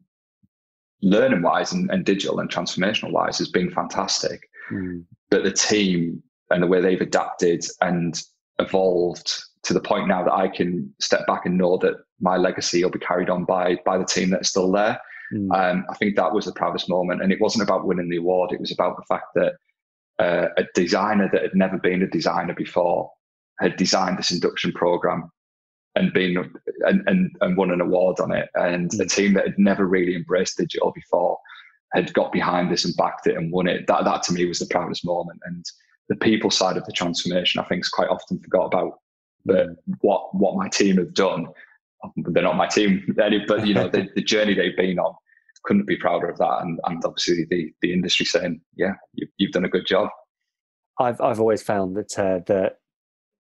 [1.02, 4.42] learning wise and, and, digital and transformational wise has been fantastic.
[4.72, 5.04] Mm.
[5.30, 8.20] But the team and the way they've adapted and
[8.60, 9.34] evolved
[9.66, 12.92] to the point now that I can step back and know that my legacy will
[12.92, 15.00] be carried on by by the team that's still there.
[15.34, 15.52] Mm.
[15.54, 18.52] Um, I think that was the proudest moment, and it wasn't about winning the award.
[18.52, 19.54] It was about the fact that
[20.20, 23.12] uh, a designer that had never been a designer before
[23.60, 25.32] had designed this induction program
[25.96, 26.38] and been
[26.82, 28.50] and, and, and won an award on it.
[28.56, 29.00] And mm.
[29.00, 31.38] a team that had never really embraced digital before
[31.94, 33.88] had got behind this and backed it and won it.
[33.88, 35.40] That that to me was the proudest moment.
[35.46, 35.66] And
[36.10, 39.00] the people side of the transformation, I think, is quite often forgot about.
[39.46, 39.76] But mm.
[40.02, 41.48] what what my team have done,
[42.18, 45.14] they're not my team, but you know the, the journey they've been on.
[45.64, 49.52] Couldn't be prouder of that, and, and obviously the the industry saying, "Yeah, you, you've
[49.52, 50.10] done a good job."
[51.00, 52.80] I've I've always found that uh, that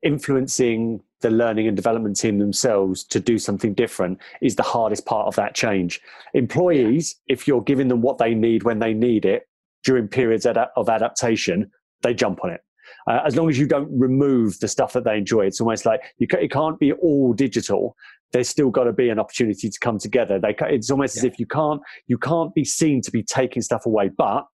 [0.01, 5.27] influencing the learning and development team themselves to do something different is the hardest part
[5.27, 5.99] of that change.
[6.33, 9.47] Employees, if you're giving them what they need when they need it
[9.83, 12.61] during periods of adaptation, they jump on it.
[13.07, 16.01] Uh, as long as you don't remove the stuff that they enjoy, it's almost like
[16.17, 17.95] you it can't be all digital.
[18.31, 20.39] There's still got to be an opportunity to come together.
[20.39, 21.21] They, it's almost yeah.
[21.21, 24.45] as if you can't you can't be seen to be taking stuff away, but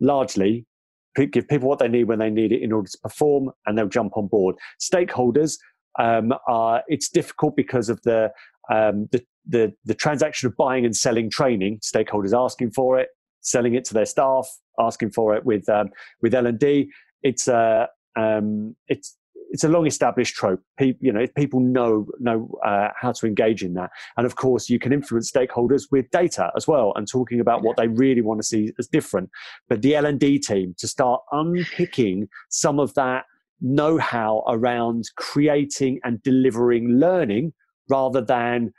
[0.00, 0.66] largely
[1.26, 3.88] give people what they need when they need it in order to perform, and they'll
[3.88, 4.56] jump on board.
[4.80, 5.58] Stakeholders,
[5.98, 8.30] um, are, it's difficult because of the,
[8.70, 11.80] um, the, the the transaction of buying and selling training.
[11.80, 13.08] Stakeholders asking for it,
[13.40, 14.46] selling it to their staff,
[14.78, 15.88] asking for it with um,
[16.22, 16.90] with L and D.
[17.22, 19.16] It's a um, it's
[19.50, 20.60] it's a long established trope.
[20.78, 24.68] People, you know, people know know uh, how to engage in that, and of course,
[24.68, 28.40] you can influence stakeholders with data as well, and talking about what they really want
[28.40, 29.30] to see as different.
[29.68, 33.24] But the L and D team to start unpicking some of that
[33.60, 37.52] know-how around creating and delivering learning,
[37.88, 38.72] rather than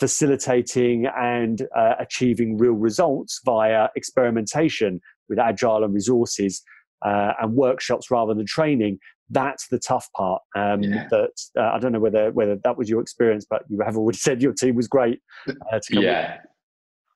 [0.00, 6.62] facilitating and uh, achieving real results via experimentation with agile and resources
[7.02, 8.98] uh, and workshops rather than training
[9.30, 10.42] that's the tough part.
[10.56, 11.06] Um, yeah.
[11.10, 14.18] That uh, I don't know whether whether that was your experience, but you have already
[14.26, 15.20] said your team was great.
[15.48, 16.40] Uh, yeah, with.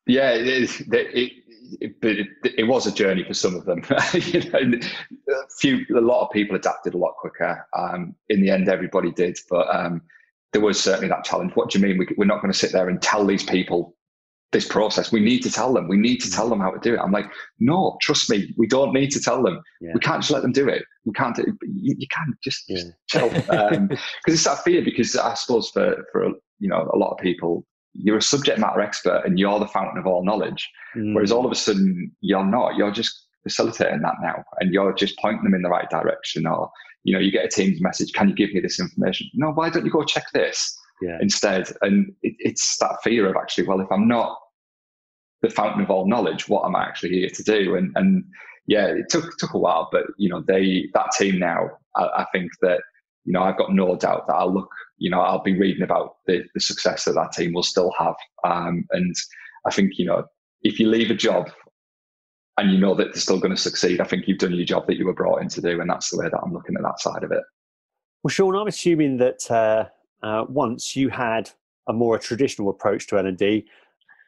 [0.06, 0.80] yeah, it is.
[0.80, 1.32] It,
[1.80, 2.28] it, it,
[2.58, 3.82] it, was a journey for some of them.
[4.12, 4.78] you know,
[5.28, 7.66] a few, a lot of people adapted a lot quicker.
[7.76, 10.02] Um, in the end, everybody did, but um,
[10.52, 11.52] there was certainly that challenge.
[11.54, 11.96] What do you mean?
[11.96, 13.96] We, we're not going to sit there and tell these people
[14.52, 15.10] this process.
[15.10, 15.88] We need to tell them.
[15.88, 17.00] We need to tell them how to do it.
[17.00, 17.26] I'm like,
[17.58, 19.60] no, trust me, we don't need to tell them.
[19.80, 19.92] Yeah.
[19.94, 20.84] We can't just let them do it.
[21.04, 21.34] We can't.
[21.34, 22.76] Do, you, you can't just, yeah.
[22.76, 23.90] just chill because um,
[24.26, 24.82] it's that fear.
[24.82, 26.28] Because I suppose for for
[26.60, 29.98] you know a lot of people, you're a subject matter expert and you're the fountain
[29.98, 30.68] of all knowledge.
[30.96, 31.14] Mm.
[31.14, 32.76] Whereas all of a sudden you're not.
[32.76, 36.46] You're just facilitating that now, and you're just pointing them in the right direction.
[36.46, 36.70] Or
[37.04, 38.12] you know, you get a Teams message.
[38.12, 39.28] Can you give me this information?
[39.34, 40.78] No, why don't you go check this?
[41.02, 41.18] Yeah.
[41.20, 41.70] instead.
[41.82, 44.38] And it, it's that fear of actually, well, if I'm not
[45.42, 47.76] the fountain of all knowledge, what am I actually here to do?
[47.76, 48.24] And and
[48.66, 52.26] yeah, it took took a while, but you know, they that team now, I, I
[52.32, 52.80] think that
[53.24, 56.16] you know, I've got no doubt that I'll look, you know, I'll be reading about
[56.26, 58.14] the, the success that that team will still have.
[58.44, 59.14] Um, and
[59.66, 60.24] I think, you know,
[60.62, 61.50] if you leave a job
[62.58, 64.86] and you know that they're still going to succeed, I think you've done your job
[64.86, 65.80] that you were brought in to do.
[65.80, 67.42] And that's the way that I'm looking at that side of it.
[68.22, 69.86] Well, Sean, I'm assuming that uh,
[70.22, 71.50] uh, once you had
[71.88, 73.66] a more traditional approach to L&D,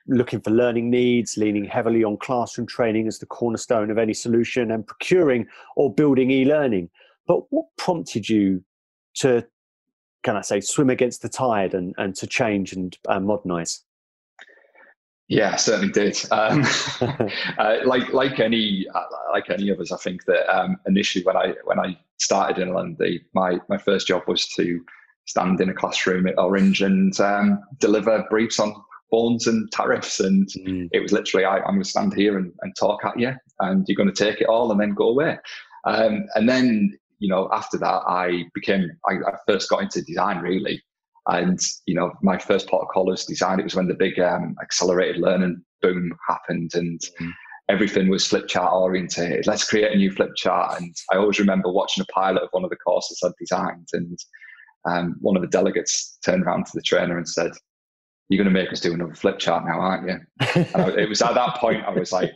[0.06, 4.70] looking for learning needs, leaning heavily on classroom training as the cornerstone of any solution,
[4.70, 6.90] and procuring or building e-learning.
[7.26, 8.62] But what prompted you
[9.16, 9.46] to,
[10.22, 13.82] can I say, swim against the tide and, and to change and uh, modernize?
[15.28, 16.20] Yeah, certainly did.
[16.30, 16.64] Um,
[17.58, 21.36] uh, like like any uh, like any of us, I think that um, initially when
[21.36, 24.84] I when I started in L&D, my my first job was to
[25.26, 28.74] stand in a classroom at Orange and um, deliver briefs on
[29.10, 30.20] bonds and tariffs.
[30.20, 30.88] And mm.
[30.92, 33.84] it was literally, I, am going to stand here and, and, talk at you, and
[33.86, 35.38] you're going to take it all and then go away.
[35.84, 40.38] Um, and then, you know, after that, I became, I, I, first got into design
[40.38, 40.82] really.
[41.26, 43.60] And you know, my first protocol was designed.
[43.60, 47.30] It was when the big um, accelerated learning boom happened, and mm.
[47.70, 49.46] everything was flip chart oriented.
[49.46, 50.80] Let's create a new flip chart.
[50.80, 54.18] And I always remember watching a pilot of one of the courses I'd designed, and
[54.86, 57.52] um, one of the delegates turned around to the trainer and said,
[58.28, 60.20] "You're going to make us do another flip chart now, aren't you?"
[60.74, 62.32] I, it was at that point I was like,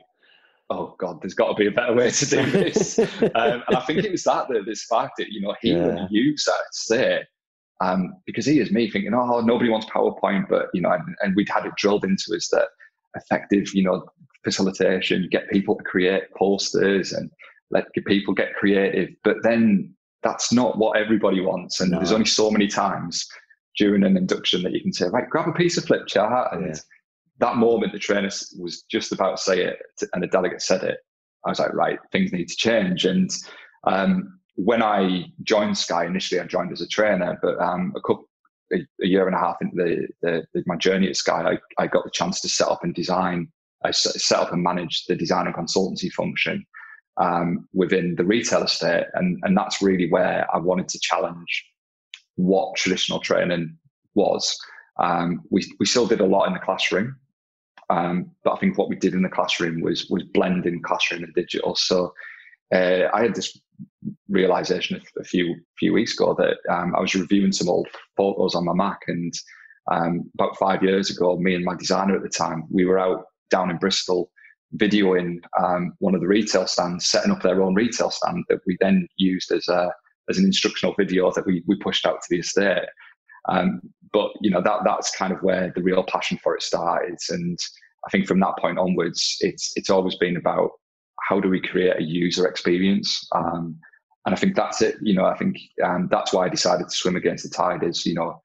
[0.70, 3.80] "Oh God, there's got to be a better way to do this." um, and I
[3.80, 5.28] think it was that that, that sparked it.
[5.28, 5.86] You know, he yeah.
[5.86, 7.24] would use that say
[7.80, 11.36] um, because he is me thinking, "Oh, nobody wants PowerPoint," but you know, and, and
[11.36, 12.68] we'd had it drilled into us that
[13.14, 14.06] effective, you know,
[14.44, 17.30] facilitation, get people to create posters and
[17.70, 19.10] let people get creative.
[19.22, 21.80] But then that's not what everybody wants.
[21.80, 21.98] And no.
[21.98, 23.28] there's only so many times
[23.76, 26.52] during an induction that you can say, right, grab a piece of flip chart.
[26.52, 26.74] And yeah.
[27.38, 29.78] that moment, the trainer was just about to say it,
[30.12, 30.98] and the delegate said it.
[31.46, 33.04] I was like, right, things need to change.
[33.04, 33.30] And
[33.84, 38.28] um, when I joined Sky, initially I joined as a trainer, but um, a couple,
[38.72, 41.82] a, a, year and a half into the, the, the, my journey at Sky, I,
[41.82, 43.48] I got the chance to set up and design,
[43.84, 46.66] I set up and manage the design and consultancy function
[47.18, 49.04] um, within the retail estate.
[49.14, 51.66] And, and that's really where I wanted to challenge
[52.36, 53.76] what traditional training
[54.14, 54.56] was.
[54.98, 57.16] Um, we, we still did a lot in the classroom,
[57.90, 61.34] um, but I think what we did in the classroom was was blending classroom and
[61.34, 61.74] digital.
[61.74, 62.12] So
[62.74, 63.58] uh, I had this
[64.28, 68.64] realization a, few few weeks ago that um, I was reviewing some old photos on
[68.64, 69.32] my Mac, and
[69.90, 73.24] um, about five years ago, me and my designer at the time, we were out
[73.50, 74.30] down in Bristol
[74.76, 78.76] videoing um, one of the retail stands, setting up their own retail stand that we
[78.80, 79.90] then used as a
[80.28, 82.84] as an instructional video that we we pushed out to the estate.
[83.48, 83.80] Um,
[84.12, 87.58] but you know that that's kind of where the real passion for it started, and
[88.06, 90.70] I think from that point onwards, it's it's always been about
[91.28, 93.26] how do we create a user experience.
[93.34, 93.78] Um,
[94.26, 94.96] and I think that's it.
[95.00, 97.82] You know, I think um, that's why I decided to swim against the tide.
[97.82, 98.40] Is you know,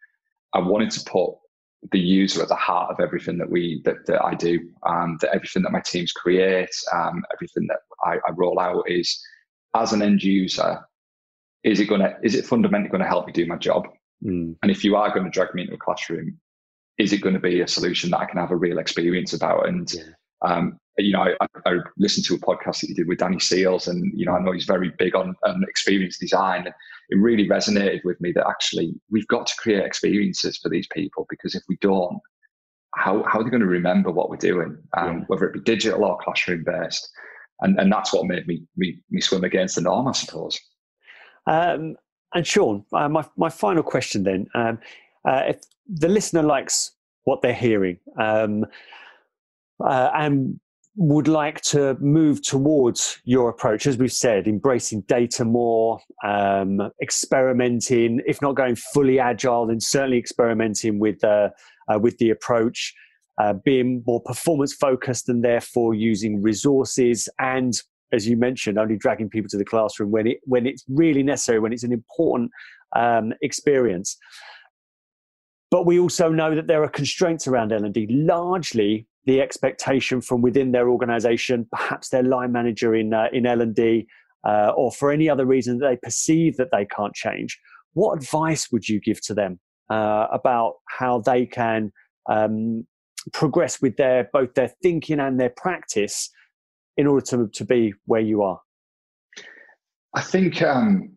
[0.53, 1.35] I wanted to put
[1.91, 5.35] the user at the heart of everything that we that, that I do, um, that
[5.35, 9.21] everything that my teams create, um, everything that I, I, roll out is
[9.75, 10.79] as an end user,
[11.63, 13.87] is it gonna is it fundamentally going to help me do my job?
[14.23, 14.55] Mm.
[14.61, 16.39] And if you are going to drag me into a classroom,
[16.97, 19.67] is it going to be a solution that I can have a real experience about?
[19.67, 20.03] And yeah.
[20.43, 23.87] Um, you know, I, I, listened to a podcast that you did with Danny Seals,
[23.87, 26.65] and you know, I know he's very big on, on experience design.
[26.65, 26.73] And
[27.09, 31.25] it really resonated with me that actually we've got to create experiences for these people
[31.29, 32.19] because if we don't,
[32.95, 35.23] how how are they going to remember what we're doing, um, yeah.
[35.27, 37.09] whether it be digital or classroom based?
[37.61, 40.59] And and that's what made me me, me swim against the norm, I suppose.
[41.47, 41.95] Um,
[42.35, 44.79] and Sean, uh, my my final question then: um,
[45.25, 46.91] uh, if the listener likes
[47.23, 47.97] what they're hearing.
[49.79, 50.59] Uh, and
[50.95, 58.21] would like to move towards your approach, as we've said, embracing data more, um, experimenting,
[58.27, 61.49] if not going fully agile, then certainly experimenting with uh,
[61.91, 62.93] uh, with the approach,
[63.39, 67.73] uh, being more performance focused, and therefore using resources and,
[68.11, 71.59] as you mentioned, only dragging people to the classroom when it when it's really necessary,
[71.59, 72.51] when it's an important
[72.95, 74.15] um, experience.
[75.71, 80.71] But we also know that there are constraints around L&D, largely the expectation from within
[80.71, 84.07] their organization, perhaps their line manager in, uh, in L&D,
[84.45, 87.59] uh, or for any other reason that they perceive that they can't change.
[87.93, 89.59] What advice would you give to them
[89.89, 91.91] uh, about how they can
[92.29, 92.85] um,
[93.31, 96.29] progress with their both their thinking and their practice
[96.97, 98.59] in order to, to be where you are?
[100.13, 101.13] I think um,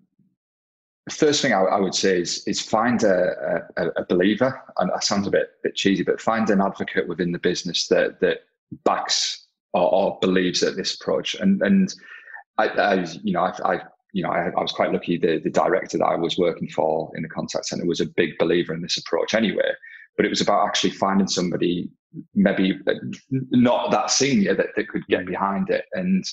[1.10, 5.04] first thing I, I, would say is is find a, a, a, believer, and that
[5.04, 8.38] sounds a bit bit cheesy, but find an advocate within the business that that
[8.84, 11.34] backs or, or believes that this approach.
[11.34, 11.94] And and
[12.58, 13.80] I, I you know I, I
[14.12, 15.16] you know I, I, was quite lucky.
[15.16, 18.36] The the director that I was working for in the contact center was a big
[18.38, 19.70] believer in this approach anyway.
[20.16, 21.90] But it was about actually finding somebody
[22.34, 22.94] maybe uh,
[23.50, 25.26] not that senior that, that could get mm.
[25.26, 26.24] behind it and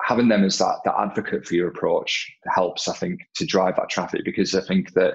[0.00, 3.90] having them as that that advocate for your approach helps, I think, to drive that
[3.90, 5.14] traffic because I think that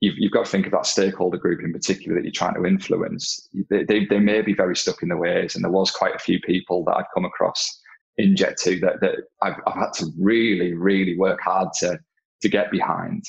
[0.00, 2.66] you've, you've got to think of that stakeholder group in particular that you're trying to
[2.66, 3.48] influence.
[3.70, 6.20] They, they, they may be very stuck in the ways, and there was quite a
[6.20, 7.80] few people that I've come across
[8.18, 11.98] in Jet2 that, that I've, I've had to really, really work hard to
[12.42, 13.24] to get behind.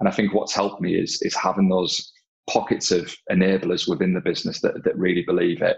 [0.00, 2.12] And I think what's helped me is is having those
[2.50, 5.76] pockets of enablers within the business that, that really believe it.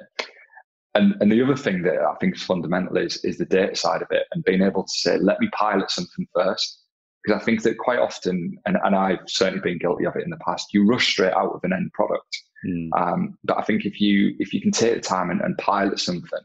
[0.96, 4.00] And, and the other thing that I think is fundamental is, is the data side
[4.00, 6.80] of it and being able to say, let me pilot something first.
[7.22, 10.30] Because I think that quite often, and, and I've certainly been guilty of it in
[10.30, 12.34] the past, you rush straight out with an end product.
[12.64, 12.88] Mm.
[12.96, 15.98] Um, but I think if you if you can take the time and, and pilot
[15.98, 16.40] something,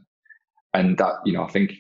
[0.74, 1.72] and that you know, I think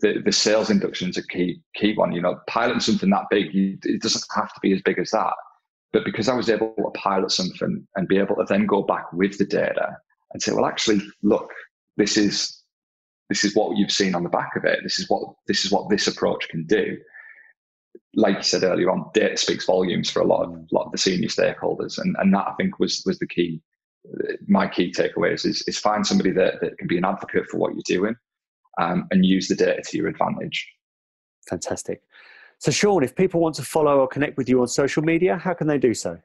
[0.00, 2.12] the, the sales induction is a key key one.
[2.12, 5.10] You know, piloting something that big, you, it doesn't have to be as big as
[5.10, 5.32] that.
[5.92, 9.12] But because I was able to pilot something and be able to then go back
[9.12, 9.96] with the data
[10.32, 11.50] and say, well, actually, look,
[12.00, 12.62] this is
[13.28, 14.80] this is what you've seen on the back of it.
[14.82, 16.98] This is what this is what this approach can do.
[18.14, 20.92] Like you said earlier on, data speaks volumes for a lot of a lot of
[20.92, 23.62] the senior stakeholders, and and that I think was was the key.
[24.48, 27.72] My key takeaways is is find somebody that, that can be an advocate for what
[27.74, 28.16] you're doing,
[28.80, 30.66] um, and use the data to your advantage.
[31.48, 32.02] Fantastic.
[32.58, 35.54] So, Sean, if people want to follow or connect with you on social media, how
[35.54, 36.18] can they do so?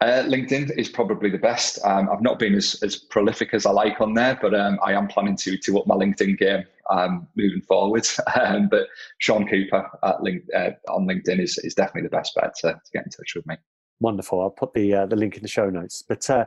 [0.00, 1.78] Uh, LinkedIn is probably the best.
[1.84, 4.92] Um, I've not been as, as prolific as I like on there, but um, I
[4.92, 8.06] am planning to to up my LinkedIn game um, moving forward.
[8.34, 8.88] Um, but
[9.18, 12.90] Sean Cooper at link, uh, on LinkedIn is, is definitely the best bet to, to
[12.92, 13.56] get in touch with me.
[14.00, 14.40] Wonderful.
[14.40, 16.02] I'll put the uh, the link in the show notes.
[16.06, 16.46] But uh,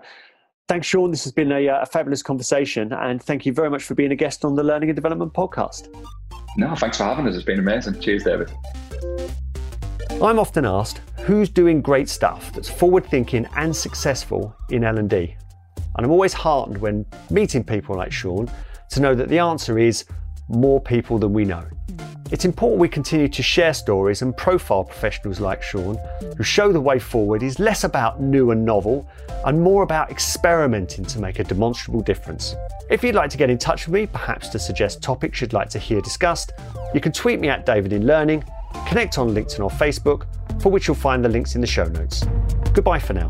[0.67, 1.11] thanks, Sean.
[1.11, 4.11] This has been a, uh, a fabulous conversation, and thank you very much for being
[4.11, 5.87] a guest on the Learning and Development podcast.
[6.57, 7.35] No, thanks for having us.
[7.35, 7.99] It's been amazing.
[8.01, 8.51] Cheers, David.
[10.21, 15.35] I'm often asked who's doing great stuff that's forward thinking and successful in L&D.
[15.97, 18.49] And I'm always heartened when meeting people like Sean
[18.91, 20.05] to know that the answer is
[20.47, 21.65] more people than we know.
[22.31, 25.99] It's important we continue to share stories and profile professionals like Sean
[26.37, 29.05] who show the way forward is less about new and novel
[29.45, 32.55] and more about experimenting to make a demonstrable difference.
[32.89, 35.67] If you'd like to get in touch with me, perhaps to suggest topics you'd like
[35.71, 36.53] to hear discussed,
[36.93, 38.45] you can tweet me at David in Learning,
[38.87, 40.25] connect on LinkedIn or Facebook,
[40.59, 42.25] for which you'll find the links in the show notes.
[42.73, 43.29] Goodbye for now.